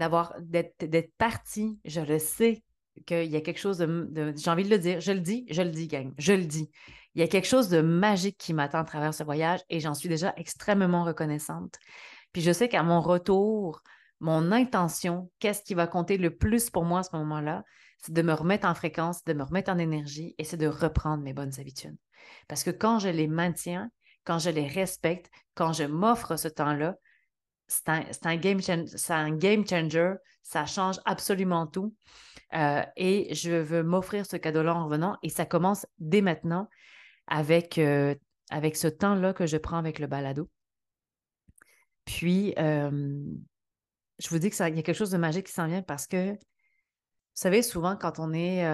d'avoir 0.00 0.34
d'être 0.40 1.12
parti, 1.18 1.78
je 1.84 2.00
le 2.00 2.18
sais 2.18 2.64
qu'il 3.06 3.30
y 3.30 3.36
a 3.36 3.40
quelque 3.40 3.60
chose 3.60 3.78
de, 3.78 4.32
j'ai 4.36 4.50
envie 4.50 4.64
de 4.64 4.70
le 4.70 4.78
dire, 4.78 5.00
je 5.00 5.12
le 5.12 5.20
dis, 5.20 5.46
je 5.50 5.62
le 5.62 5.70
dis, 5.70 5.88
gang, 5.88 6.12
je 6.18 6.32
le 6.32 6.44
dis. 6.44 6.70
Il 7.14 7.20
y 7.20 7.24
a 7.24 7.28
quelque 7.28 7.46
chose 7.46 7.68
de 7.68 7.80
magique 7.80 8.38
qui 8.38 8.54
m'attend 8.54 8.78
à 8.78 8.84
travers 8.84 9.12
ce 9.12 9.22
voyage 9.22 9.60
et 9.68 9.78
j'en 9.78 9.94
suis 9.94 10.08
déjà 10.08 10.32
extrêmement 10.36 11.04
reconnaissante. 11.04 11.76
Puis 12.32 12.40
je 12.42 12.52
sais 12.52 12.68
qu'à 12.68 12.82
mon 12.82 13.00
retour, 13.00 13.82
mon 14.20 14.52
intention, 14.52 15.30
qu'est-ce 15.38 15.62
qui 15.62 15.74
va 15.74 15.86
compter 15.86 16.18
le 16.18 16.36
plus 16.36 16.70
pour 16.70 16.84
moi 16.84 17.00
à 17.00 17.02
ce 17.02 17.16
moment-là, 17.16 17.64
c'est 17.98 18.12
de 18.12 18.22
me 18.22 18.32
remettre 18.32 18.66
en 18.66 18.74
fréquence, 18.74 19.24
de 19.24 19.32
me 19.32 19.42
remettre 19.42 19.70
en 19.70 19.78
énergie 19.78 20.34
et 20.38 20.44
c'est 20.44 20.56
de 20.56 20.66
reprendre 20.66 21.22
mes 21.22 21.32
bonnes 21.32 21.58
habitudes. 21.58 21.96
Parce 22.48 22.64
que 22.64 22.70
quand 22.70 22.98
je 22.98 23.08
les 23.08 23.28
maintiens, 23.28 23.90
quand 24.24 24.38
je 24.38 24.50
les 24.50 24.66
respecte, 24.66 25.30
quand 25.54 25.72
je 25.72 25.84
m'offre 25.84 26.36
ce 26.36 26.48
temps-là, 26.48 26.96
c'est 27.66 27.88
un, 28.26 28.36
game 28.36 28.60
changer, 29.66 30.14
ça 30.42 30.66
change 30.66 30.98
absolument 31.04 31.66
tout. 31.66 31.94
Euh, 32.54 32.82
et 32.96 33.32
je 33.34 33.52
veux 33.52 33.84
m'offrir 33.84 34.26
ce 34.26 34.36
cadeau-là 34.36 34.74
en 34.74 34.84
revenant 34.84 35.16
et 35.22 35.28
ça 35.28 35.46
commence 35.46 35.86
dès 35.98 36.20
maintenant 36.20 36.68
avec, 37.28 37.78
euh, 37.78 38.14
ce 38.50 38.88
temps-là 38.88 39.32
que 39.32 39.46
je 39.46 39.56
prends 39.56 39.78
avec 39.78 40.00
le 40.00 40.08
balado. 40.08 40.50
Puis, 42.04 42.54
euh, 42.58 43.22
je 44.20 44.28
vous 44.28 44.38
dis 44.38 44.50
qu'il 44.50 44.60
y 44.60 44.62
a 44.62 44.70
quelque 44.70 44.92
chose 44.92 45.10
de 45.10 45.18
magique 45.18 45.46
qui 45.46 45.52
s'en 45.52 45.66
vient 45.66 45.82
parce 45.82 46.06
que, 46.06 46.32
vous 46.32 46.38
savez, 47.34 47.62
souvent 47.62 47.96
quand 47.96 48.18
on 48.18 48.32
est, 48.32 48.64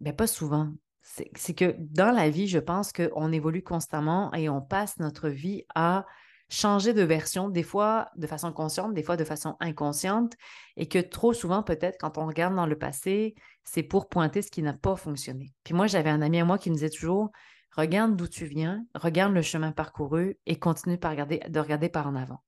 ben 0.00 0.14
pas 0.14 0.26
souvent, 0.26 0.72
c'est 1.02 1.54
que 1.54 1.74
dans 1.78 2.12
la 2.12 2.30
vie, 2.30 2.46
je 2.46 2.58
pense 2.58 2.92
qu'on 2.92 3.32
évolue 3.32 3.62
constamment 3.62 4.32
et 4.34 4.48
on 4.48 4.60
passe 4.60 4.98
notre 4.98 5.28
vie 5.28 5.64
à 5.74 6.06
changer 6.48 6.92
de 6.92 7.02
version, 7.02 7.48
des 7.48 7.62
fois 7.62 8.10
de 8.16 8.26
façon 8.26 8.52
consciente, 8.52 8.92
des 8.92 9.02
fois 9.02 9.16
de 9.16 9.24
façon 9.24 9.56
inconsciente, 9.58 10.34
et 10.76 10.86
que 10.86 10.98
trop 10.98 11.32
souvent, 11.32 11.62
peut-être, 11.62 11.96
quand 11.98 12.18
on 12.18 12.26
regarde 12.26 12.54
dans 12.54 12.66
le 12.66 12.76
passé, 12.76 13.34
c'est 13.64 13.82
pour 13.82 14.10
pointer 14.10 14.42
ce 14.42 14.50
qui 14.50 14.62
n'a 14.62 14.74
pas 14.74 14.96
fonctionné. 14.96 15.54
Puis 15.64 15.72
moi, 15.72 15.86
j'avais 15.86 16.10
un 16.10 16.20
ami 16.20 16.38
à 16.40 16.44
moi 16.44 16.58
qui 16.58 16.68
me 16.68 16.74
disait 16.74 16.90
toujours, 16.90 17.30
regarde 17.74 18.16
d'où 18.16 18.28
tu 18.28 18.44
viens, 18.44 18.84
regarde 18.94 19.32
le 19.32 19.40
chemin 19.40 19.72
parcouru 19.72 20.36
et 20.44 20.58
continue 20.58 20.98
de 20.98 21.58
regarder 21.58 21.88
par 21.88 22.06
en 22.06 22.14
avant. 22.16 22.42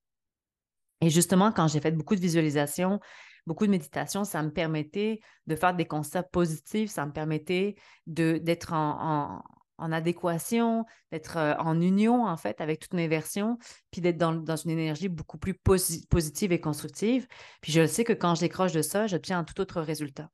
Et 1.05 1.11
justement, 1.11 1.53
quand 1.53 1.69
j'ai 1.69 1.81
fait 1.81 1.91
beaucoup 1.91 2.15
de 2.15 2.21
visualisation, 2.21 3.01
beaucoup 3.47 3.67
de 3.67 3.71
méditation, 3.71 4.25
ça 4.25 4.43
me 4.43 4.51
permettait 4.51 5.21
de 5.47 5.55
faire 5.55 5.75
des 5.75 5.85
constats 5.85 6.23
positifs, 6.23 6.91
ça 6.91 7.05
me 7.05 7.13
permettait 7.13 7.75
d'être 8.07 8.73
en, 8.73 9.43
en 9.79 9.93
adéquation, 9.93 10.87
d'être 11.11 11.37
euh, 11.37 11.55
en 11.59 11.81
union, 11.81 12.25
en 12.27 12.37
fait, 12.37 12.61
avec 12.61 12.81
toutes 12.81 12.95
mes 12.95 13.09
versions, 13.09 13.59
puis 13.91 14.01
d'être 14.01 14.19
dans, 14.19 14.57
une 14.57 14.71
énergie 14.71 15.09
beaucoup 15.09 15.39
plus 15.39 15.55
positive 15.55 16.53
et 16.53 16.61
constructive. 16.61 17.27
Puis 17.61 17.73
je 17.73 17.87
sais 17.87 18.05
que 18.05 18.13
quand 18.13 18.35
je 18.35 18.41
décroche 18.41 18.73
de 18.73 18.83
ça, 18.83 19.07
j'obtiens 19.07 19.41
un 19.41 19.45
tout 19.45 19.61
autre 19.61 19.81
résultat. 19.81 20.31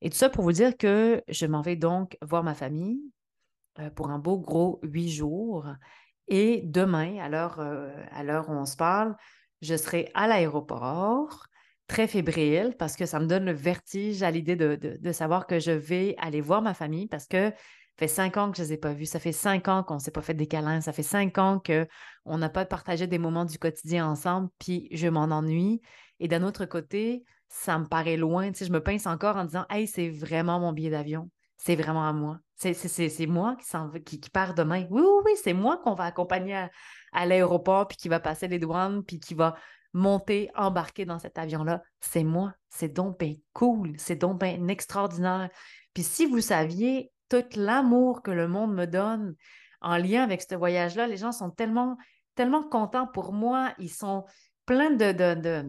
Et 0.00 0.10
tout 0.10 0.16
ça 0.16 0.28
pour 0.28 0.44
vous 0.44 0.52
dire 0.52 0.76
que 0.76 1.22
je 1.28 1.46
m'en 1.46 1.62
vais 1.62 1.76
donc 1.76 2.16
voir 2.22 2.42
ma 2.42 2.54
famille 2.54 3.00
euh, 3.78 3.90
pour 3.90 4.10
un 4.10 4.18
beau 4.18 4.38
gros 4.38 4.80
huit 4.82 5.10
jours. 5.10 5.66
Et 6.28 6.62
demain, 6.64 7.18
à 7.18 7.28
l'heure, 7.28 7.60
euh, 7.60 7.90
à 8.10 8.22
l'heure 8.22 8.48
où 8.48 8.52
on 8.52 8.64
se 8.64 8.76
parle, 8.76 9.14
je 9.62 9.76
serai 9.76 10.10
à 10.14 10.26
l'aéroport, 10.26 11.46
très 11.86 12.06
fébrile, 12.06 12.74
parce 12.78 12.96
que 12.96 13.06
ça 13.06 13.20
me 13.20 13.26
donne 13.26 13.44
le 13.44 13.52
vertige 13.52 14.22
à 14.22 14.30
l'idée 14.30 14.56
de, 14.56 15.12
savoir 15.12 15.46
que 15.46 15.58
je 15.58 15.70
vais 15.70 16.14
aller 16.18 16.40
voir 16.40 16.62
ma 16.62 16.74
famille, 16.74 17.06
parce 17.06 17.26
que 17.26 17.50
ça 17.50 17.98
fait 17.98 18.08
cinq 18.08 18.36
ans 18.36 18.50
que 18.50 18.56
je 18.56 18.62
ne 18.62 18.68
les 18.68 18.74
ai 18.74 18.76
pas 18.76 18.92
vus. 18.92 19.06
Ça 19.06 19.20
fait 19.20 19.32
cinq 19.32 19.68
ans 19.68 19.84
qu'on 19.84 19.94
ne 19.94 20.00
s'est 20.00 20.10
pas 20.10 20.22
fait 20.22 20.34
des 20.34 20.48
câlins. 20.48 20.80
Ça 20.80 20.92
fait 20.92 21.04
cinq 21.04 21.38
ans 21.38 21.62
qu'on 21.64 22.38
n'a 22.38 22.48
pas 22.48 22.64
partagé 22.64 23.06
des 23.06 23.18
moments 23.18 23.44
du 23.44 23.56
quotidien 23.56 24.08
ensemble. 24.08 24.48
Puis 24.58 24.88
je 24.90 25.06
m'en 25.06 25.24
ennuie. 25.24 25.80
Et 26.18 26.26
d'un 26.26 26.42
autre 26.42 26.64
côté, 26.64 27.22
ça 27.48 27.78
me 27.78 27.86
paraît 27.86 28.16
loin. 28.16 28.50
Tu 28.50 28.58
sais, 28.58 28.64
je 28.64 28.72
me 28.72 28.82
pince 28.82 29.06
encore 29.06 29.36
en 29.36 29.44
disant 29.44 29.64
Hey, 29.70 29.86
c'est 29.86 30.08
vraiment 30.08 30.58
mon 30.58 30.72
billet 30.72 30.90
d'avion. 30.90 31.30
C'est 31.56 31.76
vraiment 31.76 32.06
à 32.06 32.12
moi. 32.12 32.38
C'est 32.56 33.26
moi 33.26 33.56
qui, 34.04 34.20
qui, 34.20 34.30
part 34.30 34.54
demain. 34.54 34.86
Oui, 34.90 35.02
oui, 35.02 35.22
oui, 35.24 35.32
c'est 35.42 35.52
moi 35.52 35.78
qu'on 35.78 35.94
va 35.94 36.04
accompagner 36.04 36.68
à, 37.12 37.26
l'aéroport, 37.26 37.88
puis 37.88 37.96
qui 37.96 38.08
va 38.08 38.20
passer 38.20 38.48
les 38.48 38.58
douanes, 38.58 39.02
puis 39.02 39.18
qui 39.18 39.34
va 39.34 39.54
monter, 39.92 40.50
embarquer 40.54 41.04
dans 41.04 41.18
cet 41.18 41.38
avion-là. 41.38 41.82
C'est 42.00 42.24
moi. 42.24 42.54
C'est 42.68 42.92
donc 42.92 43.18
bien 43.18 43.34
cool. 43.52 43.94
C'est 43.98 44.16
donc 44.16 44.40
bien 44.40 44.68
extraordinaire. 44.68 45.50
Puis 45.92 46.02
si 46.02 46.26
vous 46.26 46.40
saviez 46.40 47.12
tout 47.28 47.44
l'amour 47.56 48.22
que 48.22 48.30
le 48.30 48.48
monde 48.48 48.74
me 48.74 48.86
donne 48.86 49.34
en 49.84 49.96
lien 49.96 50.22
avec 50.22 50.42
ce 50.42 50.54
voyage-là. 50.54 51.06
Les 51.06 51.16
gens 51.16 51.32
sont 51.32 51.50
tellement, 51.50 51.96
tellement 52.34 52.62
contents 52.62 53.06
pour 53.06 53.32
moi. 53.32 53.72
Ils 53.78 53.92
sont 53.92 54.24
pleins 54.66 54.90
de, 54.90 55.12
de, 55.12 55.66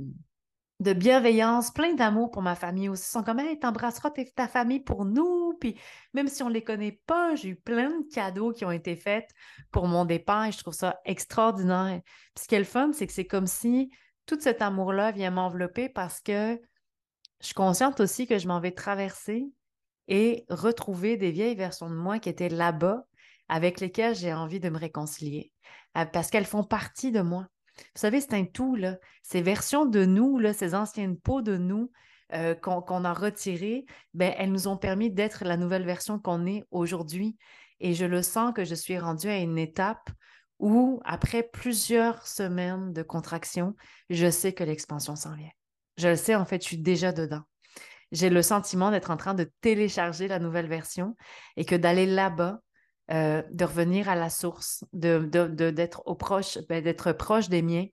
de, 0.80 0.94
bienveillance, 0.94 1.72
pleins 1.72 1.94
d'amour 1.94 2.32
pour 2.32 2.42
ma 2.42 2.56
famille 2.56 2.90
aussi. 2.90 3.04
Ils 3.10 3.12
sont 3.12 3.24
comme, 3.24 3.40
hey, 3.40 3.60
t'embrasseras 3.60 4.12
ta 4.36 4.48
famille 4.48 4.80
pour 4.80 5.06
nous. 5.06 5.45
Puis 5.60 5.80
même 6.14 6.28
si 6.28 6.44
on 6.44 6.50
ne 6.50 6.54
les 6.54 6.64
connaît 6.64 7.00
pas, 7.06 7.36
j'ai 7.36 7.50
eu 7.50 7.56
plein 7.56 7.90
de 7.90 8.14
cadeaux 8.14 8.52
qui 8.52 8.66
ont 8.66 8.72
été 8.72 8.96
faits 8.96 9.30
pour 9.72 9.88
mon 9.88 10.06
départ 10.06 10.46
et 10.46 10.52
je 10.52 10.60
trouve 10.60 10.74
ça 10.74 11.00
extraordinaire. 11.06 12.02
Puis 12.36 12.44
ce 12.44 12.48
qui 12.48 12.56
est 12.56 12.60
le 12.60 12.66
fun, 12.66 12.92
c'est 12.94 13.08
que 13.08 13.14
c'est 13.14 13.28
comme 13.28 13.48
si 13.48 13.92
tout 14.26 14.40
cet 14.40 14.62
amour-là 14.62 15.12
vient 15.12 15.32
m'envelopper 15.32 15.90
parce 15.90 16.22
que 16.22 16.60
je 17.42 17.46
suis 17.48 17.54
consciente 17.54 18.00
aussi 18.00 18.28
que 18.28 18.40
je 18.40 18.48
m'en 18.48 18.60
vais 18.60 18.72
traverser 18.72 19.46
et 20.08 20.46
retrouver 20.50 21.18
des 21.18 21.32
vieilles 21.32 21.56
versions 21.56 21.90
de 21.90 21.96
moi 21.96 22.20
qui 22.20 22.30
étaient 22.30 22.50
là-bas, 22.50 23.06
avec 23.50 23.80
lesquelles 23.80 24.16
j'ai 24.16 24.34
envie 24.34 24.60
de 24.60 24.70
me 24.70 24.78
réconcilier, 24.78 25.52
parce 25.94 26.30
qu'elles 26.30 26.46
font 26.46 26.64
partie 26.64 27.12
de 27.12 27.22
moi. 27.22 27.48
Vous 27.78 28.00
savez, 28.00 28.22
c'est 28.22 28.34
un 28.34 28.46
tout. 28.46 28.78
Ces 29.22 29.42
versions 29.42 29.86
de 29.86 30.06
nous, 30.06 30.40
ces 30.54 30.74
anciennes 30.76 31.18
peaux 31.20 31.42
de 31.42 31.58
nous 31.58 31.92
euh, 32.34 32.56
qu'on 32.56 33.06
a 33.06 33.14
retirées, 33.14 33.86
ben, 34.14 34.34
elles 34.38 34.52
nous 34.52 34.68
ont 34.68 34.78
permis 34.78 35.12
d'être 35.12 35.44
la 35.46 35.58
nouvelle 35.58 35.86
version 35.86 36.20
qu'on 36.20 36.46
est 36.46 36.64
aujourd'hui. 36.72 37.38
Et 37.80 37.94
je 37.94 38.06
le 38.06 38.22
sens 38.22 38.54
que 38.54 38.64
je 38.64 38.76
suis 38.76 38.98
rendue 38.98 39.30
à 39.30 39.38
une 39.38 39.58
étape 39.58 40.10
où, 40.60 41.02
après 41.06 41.44
plusieurs 41.44 42.26
semaines 42.26 42.94
de 42.94 43.04
contraction, 43.04 43.76
je 44.10 44.30
sais 44.30 44.54
que 44.54 44.64
l'expansion 44.64 45.16
s'en 45.16 45.36
vient. 45.36 45.52
Je 45.98 46.10
le 46.10 46.16
sais, 46.16 46.36
en 46.36 46.46
fait, 46.46 46.62
je 46.62 46.68
suis 46.68 46.78
déjà 46.78 47.12
dedans 47.12 47.44
j'ai 48.12 48.30
le 48.30 48.42
sentiment 48.42 48.92
d'être 48.92 49.12
en 49.12 49.18
train 49.18 49.34
de 49.34 49.52
télécharger 49.62 50.28
la 50.28 50.40
nouvelle 50.40 50.68
version 50.68 51.16
et 51.58 51.66
que 51.66 51.76
d'aller 51.76 52.06
là-bas, 52.06 52.60
euh, 53.12 53.44
de 53.52 53.66
revenir 53.66 54.10
à 54.10 54.16
la 54.16 54.30
source, 54.30 54.84
de, 54.94 55.20
d'être 55.70 56.02
au 56.06 56.16
proche, 56.16 56.58
ben, 56.70 56.84
d'être 56.84 57.12
proche 57.12 57.50
des 57.50 57.62
miens, 57.62 57.86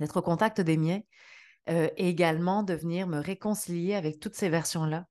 d'être 0.00 0.18
au 0.18 0.22
contact 0.22 0.60
des 0.60 0.76
miens, 0.76 1.00
euh, 1.68 1.88
également 1.96 2.62
de 2.62 2.74
venir 2.74 3.06
me 3.06 3.18
réconcilier 3.18 3.94
avec 3.94 4.18
toutes 4.20 4.34
ces 4.34 4.48
versions-là. 4.48 5.06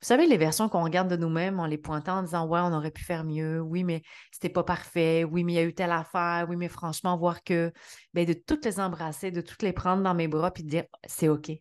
Vous 0.00 0.06
savez, 0.08 0.26
les 0.26 0.36
versions 0.36 0.68
qu'on 0.68 0.82
regarde 0.82 1.08
de 1.08 1.16
nous-mêmes 1.16 1.60
en 1.60 1.66
les 1.66 1.78
pointant 1.78 2.18
en 2.18 2.22
disant 2.24 2.46
Ouais, 2.48 2.58
on 2.60 2.72
aurait 2.72 2.90
pu 2.90 3.04
faire 3.04 3.22
mieux, 3.24 3.60
oui, 3.60 3.84
mais 3.84 4.02
c'était 4.32 4.48
pas 4.48 4.64
parfait, 4.64 5.22
oui, 5.22 5.44
mais 5.44 5.52
il 5.52 5.56
y 5.56 5.58
a 5.60 5.62
eu 5.62 5.74
telle 5.74 5.92
affaire, 5.92 6.46
oui, 6.48 6.56
mais 6.56 6.68
franchement, 6.68 7.16
voir 7.16 7.44
que, 7.44 7.72
ben, 8.12 8.26
de 8.26 8.32
toutes 8.32 8.64
les 8.64 8.80
embrasser, 8.80 9.30
de 9.30 9.40
toutes 9.40 9.62
les 9.62 9.72
prendre 9.72 10.02
dans 10.02 10.14
mes 10.14 10.26
bras, 10.26 10.50
puis 10.50 10.64
de 10.64 10.68
dire 10.68 10.84
C'est 11.06 11.28
OK, 11.28 11.52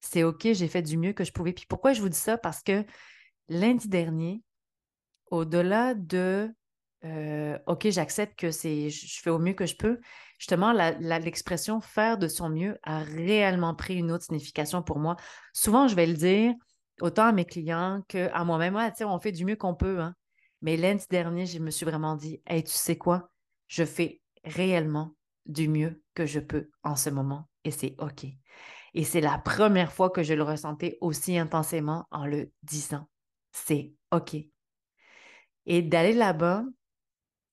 c'est 0.00 0.24
OK, 0.24 0.48
j'ai 0.52 0.68
fait 0.68 0.82
du 0.82 0.96
mieux 0.96 1.12
que 1.12 1.24
je 1.24 1.32
pouvais. 1.32 1.52
Puis 1.52 1.66
pourquoi 1.68 1.92
je 1.92 2.00
vous 2.00 2.08
dis 2.08 2.18
ça? 2.18 2.36
Parce 2.38 2.62
que 2.62 2.84
lundi 3.48 3.88
dernier, 3.88 4.42
au-delà 5.30 5.94
de 5.94 6.52
euh, 7.04 7.58
OK, 7.66 7.88
j'accepte 7.90 8.38
que 8.38 8.50
c'est 8.50 8.90
je 8.90 9.20
fais 9.20 9.30
au 9.30 9.38
mieux 9.38 9.54
que 9.54 9.66
je 9.66 9.76
peux, 9.76 10.00
justement, 10.38 10.72
l'expression 10.72 11.80
faire 11.80 12.18
de 12.18 12.28
son 12.28 12.50
mieux 12.50 12.78
a 12.82 13.00
réellement 13.00 13.74
pris 13.74 13.96
une 13.96 14.10
autre 14.10 14.24
signification 14.24 14.82
pour 14.82 14.98
moi. 14.98 15.16
Souvent, 15.52 15.88
je 15.88 15.94
vais 15.94 16.06
le 16.06 16.14
dire 16.14 16.54
autant 17.00 17.24
à 17.24 17.32
mes 17.32 17.44
clients 17.44 18.02
qu'à 18.08 18.44
moi-même. 18.44 18.74
Ouais, 18.74 18.92
on 19.04 19.18
fait 19.18 19.32
du 19.32 19.44
mieux 19.44 19.56
qu'on 19.56 19.74
peut. 19.74 20.00
Hein. 20.00 20.14
Mais 20.62 20.76
lundi 20.76 21.06
dernier, 21.08 21.46
je 21.46 21.58
me 21.58 21.70
suis 21.70 21.86
vraiment 21.86 22.16
dit 22.16 22.42
Hey, 22.46 22.62
tu 22.62 22.72
sais 22.72 22.96
quoi? 22.96 23.30
Je 23.68 23.84
fais 23.84 24.20
réellement 24.44 25.14
du 25.46 25.68
mieux 25.68 26.02
que 26.14 26.26
je 26.26 26.40
peux 26.40 26.70
en 26.82 26.96
ce 26.96 27.10
moment 27.10 27.48
et 27.64 27.70
c'est 27.70 27.94
OK. 27.98 28.26
Et 28.94 29.04
c'est 29.04 29.20
la 29.20 29.38
première 29.38 29.92
fois 29.92 30.10
que 30.10 30.22
je 30.22 30.34
le 30.34 30.42
ressentais 30.42 30.98
aussi 31.00 31.38
intensément 31.38 32.06
en 32.10 32.26
le 32.26 32.50
disant. 32.62 33.08
C'est 33.52 33.94
OK. 34.10 34.36
Et 35.66 35.82
d'aller 35.82 36.12
là-bas, 36.12 36.64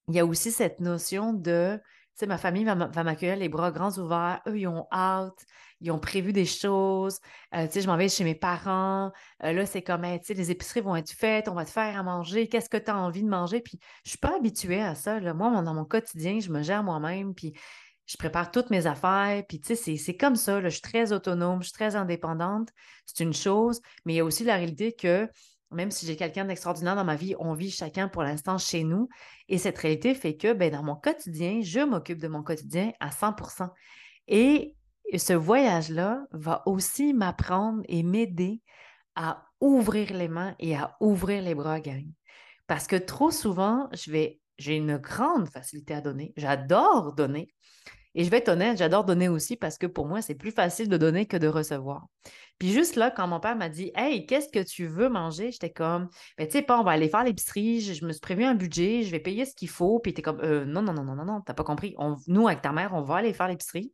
il 0.07 0.15
y 0.15 0.19
a 0.19 0.25
aussi 0.25 0.51
cette 0.51 0.79
notion 0.79 1.33
de, 1.33 1.79
tu 1.83 1.91
sais, 2.15 2.25
ma 2.27 2.37
famille 2.37 2.63
va 2.63 2.75
m'accueillir 3.03 3.35
les 3.35 3.49
bras 3.49 3.71
grands 3.71 3.97
ouverts. 3.97 4.41
Eux, 4.47 4.59
ils 4.59 4.67
ont 4.67 4.87
hâte, 4.91 5.45
ils 5.81 5.91
ont 5.91 5.99
prévu 5.99 6.33
des 6.33 6.45
choses. 6.45 7.19
Euh, 7.53 7.67
tu 7.67 7.73
sais, 7.73 7.81
je 7.81 7.87
m'en 7.87 7.97
vais 7.97 8.09
chez 8.09 8.23
mes 8.23 8.35
parents. 8.35 9.11
Euh, 9.43 9.53
là, 9.53 9.65
c'est 9.65 9.81
comme, 9.81 10.03
tu 10.03 10.19
sais, 10.23 10.33
les 10.33 10.51
épiceries 10.51 10.81
vont 10.81 10.95
être 10.95 11.11
faites, 11.11 11.49
on 11.49 11.53
va 11.53 11.65
te 11.65 11.71
faire 11.71 11.97
à 11.97 12.03
manger. 12.03 12.47
Qu'est-ce 12.47 12.69
que 12.69 12.77
tu 12.77 12.89
as 12.89 12.97
envie 12.97 13.23
de 13.23 13.29
manger? 13.29 13.61
Puis, 13.61 13.79
je 14.03 14.11
suis 14.11 14.19
pas 14.19 14.35
habituée 14.35 14.81
à 14.81 14.95
ça. 14.95 15.19
Là. 15.19 15.33
Moi, 15.33 15.61
dans 15.61 15.73
mon 15.73 15.85
quotidien, 15.85 16.39
je 16.39 16.51
me 16.51 16.63
gère 16.63 16.83
moi-même. 16.83 17.33
Puis, 17.35 17.53
je 18.07 18.15
prépare 18.17 18.51
toutes 18.51 18.69
mes 18.69 18.87
affaires, 18.87 19.43
puis 19.47 19.59
tu 19.59 19.75
sais, 19.75 19.97
c'est 19.97 20.15
comme 20.15 20.37
ça, 20.37 20.61
je 20.61 20.69
suis 20.69 20.81
très 20.81 21.11
autonome, 21.11 21.61
je 21.61 21.67
suis 21.67 21.73
très 21.73 21.95
indépendante, 21.95 22.69
c'est 23.05 23.21
une 23.21 23.33
chose, 23.33 23.81
mais 24.05 24.13
il 24.13 24.15
y 24.17 24.19
a 24.21 24.23
aussi 24.23 24.45
la 24.45 24.55
réalité 24.55 24.93
que 24.93 25.29
même 25.71 25.91
si 25.91 26.05
j'ai 26.05 26.15
quelqu'un 26.15 26.45
d'extraordinaire 26.45 26.95
dans 26.95 27.03
ma 27.03 27.15
vie, 27.15 27.35
on 27.39 27.53
vit 27.53 27.71
chacun 27.71 28.07
pour 28.07 28.23
l'instant 28.23 28.57
chez 28.57 28.83
nous, 28.83 29.09
et 29.49 29.57
cette 29.57 29.77
réalité 29.77 30.13
fait 30.15 30.37
que 30.37 30.53
ben, 30.53 30.71
dans 30.71 30.83
mon 30.83 30.95
quotidien, 30.95 31.61
je 31.61 31.79
m'occupe 31.79 32.19
de 32.19 32.27
mon 32.27 32.43
quotidien 32.43 32.91
à 32.99 33.09
100% 33.09 33.69
Et 34.27 34.75
ce 35.15 35.33
voyage-là 35.33 36.25
va 36.31 36.63
aussi 36.65 37.13
m'apprendre 37.13 37.81
et 37.87 38.03
m'aider 38.03 38.61
à 39.15 39.45
ouvrir 39.61 40.13
les 40.13 40.27
mains 40.27 40.55
et 40.59 40.75
à 40.75 40.95
ouvrir 40.99 41.41
les 41.41 41.55
bras, 41.55 41.79
gang. 41.79 42.05
Parce 42.67 42.87
que 42.87 42.95
trop 42.95 43.31
souvent, 43.31 43.89
j'ai 43.93 44.75
une 44.75 44.97
grande 44.97 45.49
facilité 45.49 45.93
à 45.93 46.01
donner. 46.01 46.33
J'adore 46.37 47.13
donner. 47.13 47.53
Et 48.17 48.23
je 48.23 48.31
vais 48.31 48.37
être 48.37 48.49
honnête, 48.49 48.79
j'adore 48.79 49.05
donner 49.05 49.29
aussi 49.29 49.55
parce 49.55 49.77
que 49.77 49.85
pour 49.85 50.07
moi, 50.07 50.23
c'est 50.23 50.33
plus 50.33 50.49
facile 50.49 50.89
de 50.89 50.97
donner 50.97 51.27
que 51.27 51.37
de 51.37 51.47
recevoir. 51.47 52.07
Puis 52.57 52.73
juste 52.73 52.95
là, 52.95 53.11
quand 53.11 53.27
mon 53.27 53.39
père 53.39 53.55
m'a 53.55 53.69
dit 53.69 53.91
Hey, 53.93 54.25
qu'est-ce 54.25 54.49
que 54.49 54.67
tu 54.67 54.87
veux 54.87 55.07
manger? 55.07 55.51
J'étais 55.51 55.69
comme 55.69 56.09
ben, 56.35 56.47
tu 56.47 56.53
sais 56.53 56.63
pas, 56.63 56.79
on 56.79 56.83
va 56.83 56.93
aller 56.93 57.09
faire 57.09 57.23
l'épicerie, 57.23 57.79
je, 57.79 58.03
me 58.03 58.11
suis 58.11 58.19
prévu 58.19 58.43
un 58.43 58.55
budget, 58.55 59.03
je 59.03 59.11
vais 59.11 59.19
payer 59.19 59.45
ce 59.45 59.53
qu'il 59.53 59.69
faut. 59.69 59.99
Puis 59.99 60.15
t'es 60.15 60.23
comme 60.23 60.39
euh, 60.39 60.65
non, 60.65 60.81
non, 60.81 60.93
non, 60.93 61.03
non, 61.03 61.13
non, 61.13 61.25
non, 61.25 61.41
t'as 61.41 61.53
pas 61.53 61.63
compris. 61.63 61.95
nous, 62.25 62.47
avec 62.47 62.63
ta 62.63 62.71
mère, 62.71 62.95
on 62.95 63.03
va 63.03 63.17
aller 63.17 63.33
faire 63.33 63.49
l'épicerie, 63.49 63.93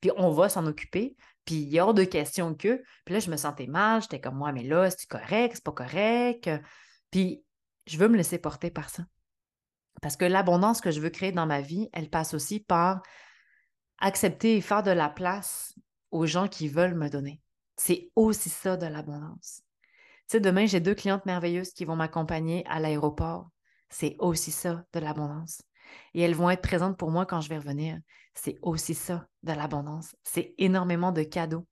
puis 0.00 0.10
on 0.16 0.32
va 0.32 0.48
s'en 0.48 0.66
occuper. 0.66 1.14
Puis 1.44 1.54
il 1.54 1.68
y 1.68 1.78
a 1.78 1.86
hors 1.86 1.94
de 1.94 2.02
question 2.02 2.56
que. 2.56 2.82
Puis 3.04 3.14
là, 3.14 3.20
je 3.20 3.30
me 3.30 3.36
sentais 3.36 3.68
mal, 3.68 4.02
j'étais 4.02 4.20
comme 4.20 4.34
moi, 4.34 4.50
mais 4.50 4.64
là, 4.64 4.90
c'est 4.90 5.08
correct, 5.08 5.52
c'est 5.54 5.64
pas 5.64 5.70
correct. 5.70 6.50
Puis 7.12 7.44
je 7.86 7.98
veux 7.98 8.08
me 8.08 8.16
laisser 8.16 8.38
porter 8.38 8.72
par 8.72 8.90
ça. 8.90 9.04
Parce 10.02 10.16
que 10.16 10.24
l'abondance 10.24 10.80
que 10.80 10.90
je 10.90 11.00
veux 11.00 11.10
créer 11.10 11.30
dans 11.30 11.46
ma 11.46 11.60
vie, 11.60 11.88
elle 11.92 12.10
passe 12.10 12.34
aussi 12.34 12.58
par 12.58 13.00
accepter 14.00 14.56
et 14.56 14.60
faire 14.60 14.82
de 14.82 14.90
la 14.90 15.08
place 15.08 15.74
aux 16.10 16.26
gens 16.26 16.48
qui 16.48 16.68
veulent 16.68 16.94
me 16.94 17.08
donner. 17.08 17.40
C'est 17.76 18.10
aussi 18.16 18.48
ça 18.48 18.76
de 18.76 18.86
l'abondance. 18.86 19.62
Tu 20.28 20.36
sais, 20.36 20.40
demain, 20.40 20.66
j'ai 20.66 20.80
deux 20.80 20.94
clientes 20.94 21.26
merveilleuses 21.26 21.72
qui 21.72 21.84
vont 21.84 21.96
m'accompagner 21.96 22.64
à 22.66 22.80
l'aéroport. 22.80 23.48
C'est 23.88 24.16
aussi 24.18 24.50
ça 24.50 24.84
de 24.92 25.00
l'abondance. 25.00 25.62
Et 26.14 26.22
elles 26.22 26.34
vont 26.34 26.50
être 26.50 26.62
présentes 26.62 26.96
pour 26.96 27.10
moi 27.10 27.26
quand 27.26 27.40
je 27.40 27.48
vais 27.48 27.58
revenir. 27.58 27.98
C'est 28.34 28.58
aussi 28.62 28.94
ça 28.94 29.26
de 29.42 29.52
l'abondance. 29.52 30.14
C'est 30.22 30.54
énormément 30.58 31.12
de 31.12 31.22
cadeaux. 31.22 31.66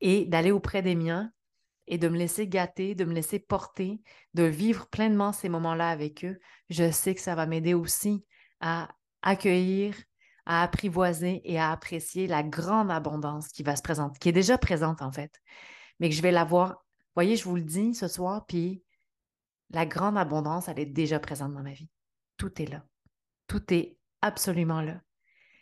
Et 0.00 0.26
d'aller 0.26 0.50
auprès 0.50 0.82
des 0.82 0.94
miens 0.94 1.32
et 1.86 1.98
de 1.98 2.08
me 2.08 2.18
laisser 2.18 2.46
gâter, 2.46 2.94
de 2.94 3.04
me 3.04 3.14
laisser 3.14 3.38
porter, 3.38 4.00
de 4.34 4.42
vivre 4.42 4.86
pleinement 4.88 5.32
ces 5.32 5.48
moments-là 5.48 5.88
avec 5.88 6.24
eux, 6.24 6.38
je 6.68 6.90
sais 6.90 7.14
que 7.14 7.20
ça 7.20 7.34
va 7.34 7.46
m'aider 7.46 7.74
aussi 7.74 8.24
à 8.60 8.88
accueillir 9.22 9.94
à 10.48 10.62
apprivoiser 10.62 11.42
et 11.44 11.60
à 11.60 11.70
apprécier 11.70 12.26
la 12.26 12.42
grande 12.42 12.90
abondance 12.90 13.48
qui 13.48 13.62
va 13.62 13.76
se 13.76 13.82
présenter, 13.82 14.18
qui 14.18 14.30
est 14.30 14.32
déjà 14.32 14.56
présente 14.56 15.02
en 15.02 15.12
fait, 15.12 15.40
mais 16.00 16.08
que 16.08 16.14
je 16.14 16.22
vais 16.22 16.32
la 16.32 16.44
voir. 16.44 16.84
Voyez, 17.14 17.36
je 17.36 17.44
vous 17.44 17.56
le 17.56 17.62
dis 17.62 17.94
ce 17.94 18.08
soir, 18.08 18.46
puis 18.46 18.82
la 19.70 19.84
grande 19.84 20.16
abondance, 20.16 20.68
elle 20.68 20.78
est 20.78 20.86
déjà 20.86 21.20
présente 21.20 21.52
dans 21.52 21.62
ma 21.62 21.74
vie. 21.74 21.90
Tout 22.38 22.62
est 22.62 22.66
là. 22.66 22.82
Tout 23.46 23.62
est 23.74 23.98
absolument 24.22 24.80
là. 24.80 25.02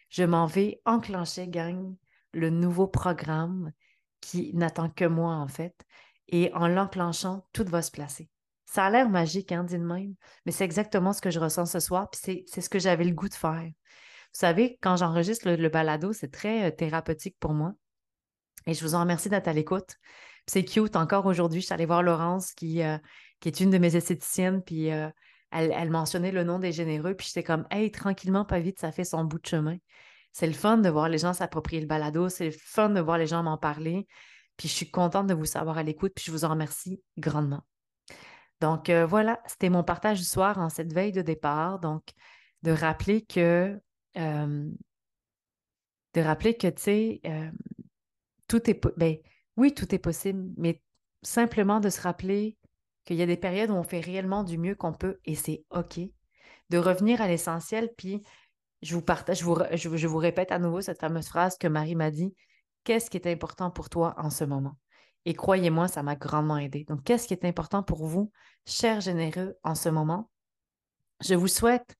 Je 0.08 0.22
m'en 0.22 0.46
vais 0.46 0.80
enclencher, 0.84 1.48
gang, 1.48 1.96
le 2.32 2.50
nouveau 2.50 2.86
programme 2.86 3.72
qui 4.20 4.54
n'attend 4.54 4.88
que 4.88 5.04
moi, 5.04 5.34
en 5.34 5.48
fait. 5.48 5.74
Et 6.28 6.52
en 6.54 6.68
l'enclenchant, 6.68 7.44
tout 7.52 7.64
va 7.64 7.82
se 7.82 7.90
placer. 7.90 8.28
Ça 8.66 8.86
a 8.86 8.90
l'air 8.90 9.08
magique, 9.08 9.50
hein, 9.50 9.64
dit 9.64 9.78
de 9.78 9.84
même, 9.84 10.14
mais 10.44 10.52
c'est 10.52 10.64
exactement 10.64 11.12
ce 11.12 11.20
que 11.20 11.30
je 11.30 11.40
ressens 11.40 11.66
ce 11.66 11.80
soir, 11.80 12.08
puis 12.10 12.44
c'est 12.46 12.60
ce 12.60 12.68
que 12.68 12.78
j'avais 12.78 13.04
le 13.04 13.14
goût 13.14 13.28
de 13.28 13.34
faire. 13.34 13.70
Vous 14.36 14.40
savez, 14.40 14.76
quand 14.82 14.96
j'enregistre 14.96 15.50
le, 15.50 15.68
balado, 15.70 16.12
c'est 16.12 16.30
très 16.30 16.66
euh, 16.66 16.70
thérapeutique 16.70 17.36
pour 17.40 17.54
moi. 17.54 17.72
Et 18.66 18.74
je 18.74 18.84
vous 18.84 18.94
en 18.94 19.00
remercie 19.00 19.30
d'être 19.30 19.48
à 19.48 19.54
l'écoute. 19.54 19.96
C'est 20.46 20.62
cute. 20.62 20.94
Encore 20.94 21.24
aujourd'hui, 21.24 21.62
je 21.62 21.64
suis 21.64 21.72
allée 21.72 21.86
voir 21.86 22.02
Laurence, 22.02 22.52
qui, 22.52 22.82
euh, 22.82 22.98
est 23.46 23.60
une 23.60 23.70
de 23.70 23.78
mes 23.78 23.96
esthéticiennes, 23.96 24.62
puis 24.62 24.92
euh, 24.92 25.08
elle, 25.52 25.90
mentionnait 25.90 26.32
le 26.32 26.44
nom 26.44 26.58
des 26.58 26.70
généreux, 26.70 27.14
puis 27.14 27.28
j'étais 27.28 27.44
comme, 27.44 27.66
hey, 27.70 27.90
tranquillement, 27.90 28.44
pas 28.44 28.60
vite, 28.60 28.78
ça 28.78 28.92
fait 28.92 29.04
son 29.04 29.24
bout 29.24 29.38
de 29.38 29.46
chemin. 29.46 29.78
C'est 30.32 30.46
le 30.46 30.52
fun 30.52 30.76
de 30.76 30.90
voir 30.90 31.08
les 31.08 31.16
gens 31.16 31.32
s'approprier 31.32 31.80
le 31.80 31.86
balado, 31.86 32.28
c'est 32.28 32.44
le 32.44 32.50
fun 32.50 32.90
de 32.90 33.00
voir 33.00 33.16
les 33.16 33.26
gens 33.26 33.42
m'en 33.42 33.56
parler. 33.56 34.06
Puis 34.58 34.68
je 34.68 34.74
suis 34.74 34.90
contente 34.90 35.28
de 35.28 35.34
vous 35.34 35.46
savoir 35.46 35.78
à 35.78 35.82
l'écoute, 35.82 36.12
puis 36.14 36.26
je 36.26 36.30
vous 36.30 36.44
en 36.44 36.50
remercie 36.50 37.00
grandement. 37.16 37.62
Donc 38.60 38.90
voilà, 38.90 39.40
c'était 39.46 39.70
mon 39.70 39.82
partage 39.82 40.18
du 40.18 40.26
soir 40.26 40.58
en 40.58 40.68
cette 40.68 40.92
veille 40.92 41.12
de 41.12 41.22
départ. 41.22 41.78
Donc, 41.78 42.02
de 42.62 42.72
rappeler 42.72 43.24
que 43.24 43.80
de 44.16 46.20
rappeler 46.20 46.56
que, 46.56 46.68
tu 46.68 46.82
sais, 46.82 47.20
tout 48.48 48.70
est... 48.70 48.80
Ben, 48.96 49.16
tout 49.74 49.94
est 49.94 49.98
possible, 49.98 50.50
mais 50.56 50.82
simplement 51.22 51.80
de 51.80 51.88
se 51.88 52.00
rappeler 52.00 52.56
qu'il 53.04 53.16
y 53.16 53.22
a 53.22 53.26
des 53.26 53.36
périodes 53.36 53.70
où 53.70 53.74
on 53.74 53.82
fait 53.82 54.00
réellement 54.00 54.44
du 54.44 54.58
mieux 54.58 54.74
qu'on 54.74 54.92
peut 54.92 55.18
et 55.24 55.34
c'est 55.34 55.64
OK. 55.70 56.00
De 56.70 56.78
revenir 56.78 57.22
à 57.22 57.28
l'essentiel, 57.28 57.90
puis 57.96 58.22
je 58.82 58.94
vous 58.94 59.02
partage, 59.02 59.38
je 59.38 59.44
vous, 59.44 59.96
je 59.96 60.06
vous 60.06 60.18
répète 60.18 60.52
à 60.52 60.58
nouveau 60.58 60.80
cette 60.80 61.00
fameuse 61.00 61.28
phrase 61.28 61.56
que 61.56 61.68
Marie 61.68 61.94
m'a 61.94 62.10
dit 62.10 62.34
Qu'est-ce 62.84 63.10
qui 63.10 63.16
est 63.16 63.26
important 63.26 63.70
pour 63.70 63.88
toi 63.88 64.14
en 64.18 64.30
ce 64.30 64.44
moment? 64.44 64.76
Et 65.24 65.34
croyez-moi, 65.34 65.88
ça 65.88 66.04
m'a 66.04 66.14
grandement 66.14 66.56
aidé. 66.56 66.84
Donc, 66.84 67.02
qu'est-ce 67.02 67.26
qui 67.26 67.34
est 67.34 67.44
important 67.44 67.82
pour 67.82 68.06
vous, 68.06 68.30
chers 68.64 69.00
généreux, 69.00 69.56
en 69.64 69.74
ce 69.74 69.88
moment? 69.88 70.30
Je 71.20 71.34
vous 71.34 71.48
souhaite 71.48 71.96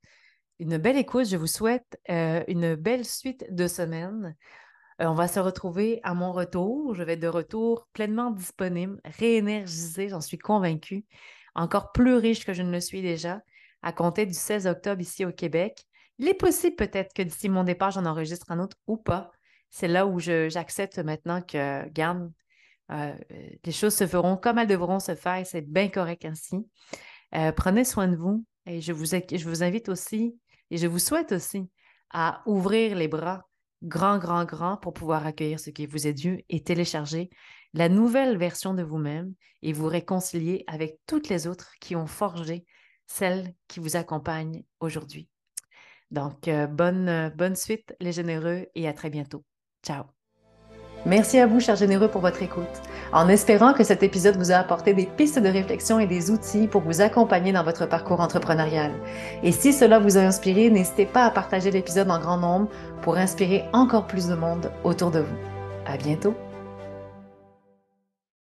une 0.59 0.79
belle 0.79 0.97
écoute. 0.97 1.27
Je 1.27 1.37
vous 1.37 1.47
souhaite 1.47 2.01
euh, 2.11 2.43
une 2.49 2.75
belle 2.75 3.05
suite 3.05 3.47
de 3.51 3.67
semaines. 3.67 4.37
Euh, 5.01 5.07
on 5.07 5.15
va 5.15 5.29
se 5.29 5.41
retrouver 5.41 6.01
à 6.03 6.15
mon 6.15 6.33
retour. 6.33 6.95
Je 6.95 7.03
vais 7.03 7.15
être 7.15 7.21
de 7.21 7.29
retour 7.29 7.89
pleinement 7.93 8.31
disponible, 8.31 9.01
réénergisée, 9.05 10.09
j'en 10.09 10.21
suis 10.21 10.39
convaincue, 10.39 11.05
encore 11.55 11.93
plus 11.93 12.15
riche 12.15 12.45
que 12.45 12.53
je 12.53 12.63
ne 12.63 12.73
le 12.73 12.81
suis 12.81 13.03
déjà, 13.03 13.43
à 13.83 13.93
compter 13.93 14.27
du 14.27 14.35
16 14.35 14.67
octobre 14.67 15.01
ici 15.01 15.25
au 15.25 15.33
Québec. 15.33 15.85
Il 16.19 16.29
est 16.29 16.35
possible 16.35 16.77
peut-être 16.77 17.13
que 17.13 17.23
d'ici 17.23 17.49
mon 17.49 17.65
départ, 17.65 17.91
j'en 17.91 18.07
enregistre 18.07 18.51
un 18.51 18.59
autre 18.59 18.77
ou 18.87 18.97
pas. 18.97 19.31
C'est 19.69 19.89
là 19.89 20.07
où 20.07 20.19
j'accepte 20.19 20.99
maintenant 20.99 21.43
que, 21.43 21.87
garde, 21.91 22.33
euh, 22.91 23.15
les 23.65 23.73
choses 23.73 23.95
se 23.95 24.07
feront 24.07 24.37
comme 24.37 24.59
elles 24.59 24.69
devront 24.69 25.01
se 25.01 25.15
faire. 25.15 25.45
C'est 25.45 25.61
bien 25.61 25.89
correct 25.89 26.25
ainsi. 26.25 26.67
prenez 27.57 27.85
soin 27.85 28.09
de 28.09 28.17
vous 28.17 28.47
et 28.65 28.81
je 28.81 28.93
vous, 28.93 29.05
je 29.05 29.45
vous 29.45 29.63
invite 29.63 29.91
aussi 29.91 30.39
et 30.71 30.77
je 30.77 30.87
vous 30.87 30.99
souhaite 30.99 31.33
aussi 31.33 31.69
à 32.11 32.43
ouvrir 32.47 32.97
les 32.97 33.09
bras 33.09 33.49
grand, 33.83 34.19
grand, 34.19 34.45
grand 34.45 34.77
pour 34.77 34.93
pouvoir 34.93 35.27
accueillir 35.27 35.61
ce 35.61 35.71
qui 35.71 35.87
vous 35.87 36.07
est 36.07 36.15
dû 36.15 36.45
et 36.49 36.63
télécharger 36.63 37.31
la 37.75 37.89
nouvelle 37.89 38.39
version 38.39 38.75
de 38.75 38.83
vous-même 38.83 39.35
et 39.63 39.73
vous 39.73 39.87
réconcilier 39.87 40.65
avec 40.67 40.99
toutes 41.07 41.29
les 41.29 41.47
autres 41.47 41.73
qui 41.81 41.95
ont 41.95 42.07
forgé 42.07 42.65
celle 43.07 43.55
qui 43.69 43.81
vous 43.81 43.97
accompagne 43.97 44.65
aujourd'hui. 44.81 45.29
Donc, 46.11 46.49
euh, 46.49 46.67
bonne, 46.67 47.33
bonne 47.37 47.57
suite 47.57 47.95
les 48.01 48.13
généreux 48.13 48.67
et 48.75 48.89
à 48.89 48.93
très 48.93 49.11
bientôt. 49.11 49.45
Ciao. 49.85 50.16
Merci 51.07 51.39
à 51.39 51.47
vous, 51.47 51.61
chers 51.61 51.77
généreux, 51.77 52.09
pour 52.09 52.21
votre 52.21 52.43
écoute. 52.43 52.65
En 53.13 53.29
espérant 53.29 53.73
que 53.73 53.85
cet 53.85 54.03
épisode 54.03 54.37
vous 54.37 54.51
a 54.51 54.57
apporté 54.57 54.93
des 54.93 55.07
pistes 55.07 55.39
de 55.39 55.49
réflexion 55.49 56.01
et 56.01 56.07
des 56.09 56.33
outils 56.33 56.67
pour 56.67 56.83
vous 56.83 57.01
accompagner 57.01 57.53
dans 57.53 57.63
votre 57.63 57.87
parcours 57.87 58.19
entrepreneurial. 58.19 58.91
Et 59.45 59.53
si 59.53 59.73
cela 59.73 60.01
vous 60.01 60.19
a 60.19 60.23
inspiré, 60.23 60.69
n'hésitez 60.69 61.07
pas 61.07 61.25
à 61.25 61.31
partager 61.31 61.71
l'épisode 61.71 62.11
en 62.11 62.19
grand 62.19 62.39
nombre 62.39 62.69
pour 63.03 63.19
inspirer 63.19 63.65
encore 63.73 64.09
plus 64.09 64.27
de 64.27 64.35
monde 64.35 64.73
autour 64.83 65.13
de 65.13 65.21
vous. 65.21 65.37
À 65.87 65.97
bientôt! 65.97 66.35